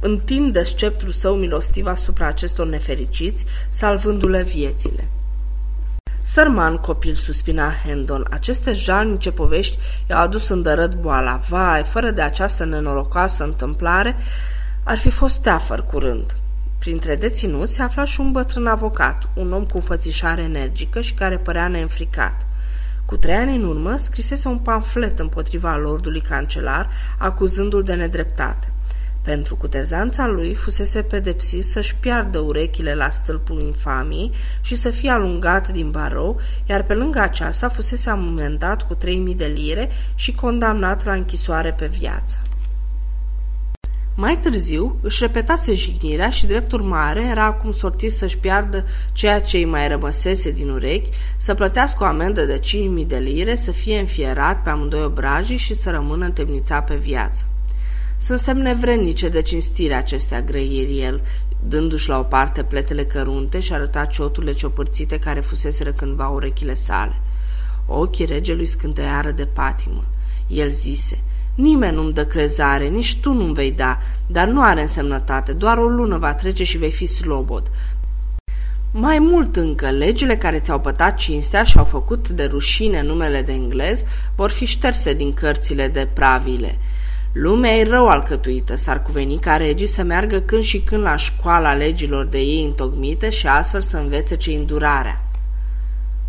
întindă 0.00 0.62
sceptrul 0.62 1.12
său 1.12 1.34
milostiv 1.34 1.86
asupra 1.86 2.26
acestor 2.26 2.66
nefericiți, 2.66 3.44
salvându-le 3.68 4.42
viețile. 4.42 5.08
Sărman 6.22 6.76
copil, 6.76 7.14
suspina 7.14 7.72
Hendon, 7.84 8.26
aceste 8.30 8.72
jalnice 8.72 9.30
povești 9.30 9.78
i-au 10.08 10.20
adus 10.20 10.48
îndărât 10.48 10.94
boala. 10.94 11.40
Vai, 11.48 11.84
fără 11.84 12.10
de 12.10 12.22
această 12.22 12.64
nenorocoasă 12.64 13.44
întâmplare, 13.44 14.16
ar 14.82 14.98
fi 14.98 15.10
fost 15.10 15.42
teafăr 15.42 15.86
curând. 15.86 16.36
Printre 16.78 17.16
deținuți 17.16 17.74
se 17.74 17.82
afla 17.82 18.04
și 18.04 18.20
un 18.20 18.32
bătrân 18.32 18.66
avocat, 18.66 19.28
un 19.34 19.52
om 19.52 19.64
cu 19.64 19.80
fățișare 19.80 20.42
energică 20.42 21.00
și 21.00 21.14
care 21.14 21.38
părea 21.38 21.68
neînfricat. 21.68 22.46
Cu 23.10 23.16
trei 23.16 23.34
ani 23.34 23.56
în 23.56 23.64
urmă 23.64 23.96
scrisese 23.96 24.48
un 24.48 24.58
pamflet 24.58 25.18
împotriva 25.18 25.76
lordului 25.76 26.20
cancelar, 26.20 26.90
acuzându-l 27.18 27.82
de 27.82 27.94
nedreptate. 27.94 28.72
Pentru 29.22 29.56
cutezanța 29.56 30.26
lui 30.26 30.54
fusese 30.54 31.02
pedepsit 31.02 31.64
să-și 31.64 31.94
piardă 31.94 32.38
urechile 32.38 32.94
la 32.94 33.10
stâlpul 33.10 33.60
infamiei 33.60 34.32
și 34.60 34.74
să 34.74 34.90
fie 34.90 35.10
alungat 35.10 35.68
din 35.68 35.90
barou, 35.90 36.40
iar 36.68 36.82
pe 36.82 36.94
lângă 36.94 37.18
aceasta 37.18 37.68
fusese 37.68 38.10
amendat 38.10 38.86
cu 38.86 38.94
3000 38.94 39.34
de 39.34 39.46
lire 39.46 39.90
și 40.14 40.34
condamnat 40.34 41.04
la 41.04 41.12
închisoare 41.12 41.72
pe 41.72 41.86
viață. 41.86 42.49
Mai 44.14 44.38
târziu 44.38 44.96
își 45.00 45.22
repetase 45.22 45.74
jignirea 45.74 46.30
și, 46.30 46.46
drept 46.46 46.72
urmare, 46.72 47.22
era 47.30 47.44
acum 47.44 47.72
sortit 47.72 48.12
să-și 48.12 48.38
piardă 48.38 48.84
ceea 49.12 49.40
ce 49.40 49.56
îi 49.56 49.64
mai 49.64 49.88
rămăsese 49.88 50.50
din 50.50 50.68
urechi, 50.68 51.10
să 51.36 51.54
plătească 51.54 52.04
o 52.04 52.06
amendă 52.06 52.44
de 52.44 52.60
5.000 53.00 53.06
de 53.06 53.16
lire, 53.16 53.54
să 53.54 53.70
fie 53.70 53.98
înfierat 53.98 54.62
pe 54.62 54.70
amândoi 54.70 55.04
obrajii 55.04 55.56
și 55.56 55.74
să 55.74 55.90
rămână 55.90 56.24
întemnițat 56.24 56.84
pe 56.84 56.94
viață. 56.94 57.46
Sunt 58.16 58.38
semne 58.38 58.74
vrednice 58.74 59.28
de 59.28 59.42
cinstire 59.42 59.94
acestea, 59.94 60.42
grăiri 60.42 61.00
el, 61.00 61.20
dându-și 61.68 62.08
la 62.08 62.18
o 62.18 62.22
parte 62.22 62.62
pletele 62.62 63.04
cărunte 63.04 63.60
și 63.60 63.72
arăta 63.72 64.04
cioturile 64.04 64.52
ciopărțite 64.52 65.18
care 65.18 65.40
fuseseră 65.40 65.92
cândva 65.92 66.28
urechile 66.28 66.74
sale. 66.74 67.20
Ochii 67.86 68.24
regelui 68.24 68.66
scânteiară 68.66 69.30
de 69.30 69.46
patimă. 69.46 70.04
El 70.46 70.68
zise– 70.68 71.18
Nimeni 71.54 71.94
nu-mi 71.94 72.12
dă 72.12 72.24
crezare, 72.24 72.88
nici 72.88 73.20
tu 73.20 73.32
nu-mi 73.32 73.54
vei 73.54 73.72
da, 73.72 73.98
dar 74.26 74.48
nu 74.48 74.62
are 74.62 74.80
însemnătate, 74.80 75.52
doar 75.52 75.78
o 75.78 75.88
lună 75.88 76.18
va 76.18 76.34
trece 76.34 76.64
și 76.64 76.78
vei 76.78 76.92
fi 76.92 77.06
slobod. 77.06 77.70
Mai 78.92 79.18
mult 79.18 79.56
încă, 79.56 79.90
legile 79.90 80.36
care 80.36 80.58
ți-au 80.58 80.80
pătat 80.80 81.16
cinstea 81.16 81.62
și 81.62 81.78
au 81.78 81.84
făcut 81.84 82.28
de 82.28 82.44
rușine 82.44 83.02
numele 83.02 83.42
de 83.42 83.52
englez 83.52 84.02
vor 84.34 84.50
fi 84.50 84.64
șterse 84.64 85.14
din 85.14 85.32
cărțile 85.32 85.88
de 85.88 86.08
pravile. 86.12 86.78
Lumea 87.32 87.76
e 87.76 87.88
rău 87.88 88.08
alcătuită, 88.08 88.76
s-ar 88.76 89.02
cuveni 89.02 89.38
ca 89.38 89.56
regii 89.56 89.86
să 89.86 90.02
meargă 90.02 90.40
când 90.40 90.62
și 90.62 90.80
când 90.80 91.02
la 91.02 91.16
școala 91.16 91.74
legilor 91.74 92.26
de 92.26 92.38
ei 92.38 92.64
întocmite 92.64 93.30
și 93.30 93.46
astfel 93.46 93.82
să 93.82 93.96
învețe 93.96 94.36
ce 94.36 94.50
îndurarea. 94.50 95.24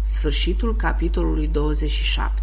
Sfârșitul 0.02 0.76
capitolului 0.76 1.48
27 1.48 2.41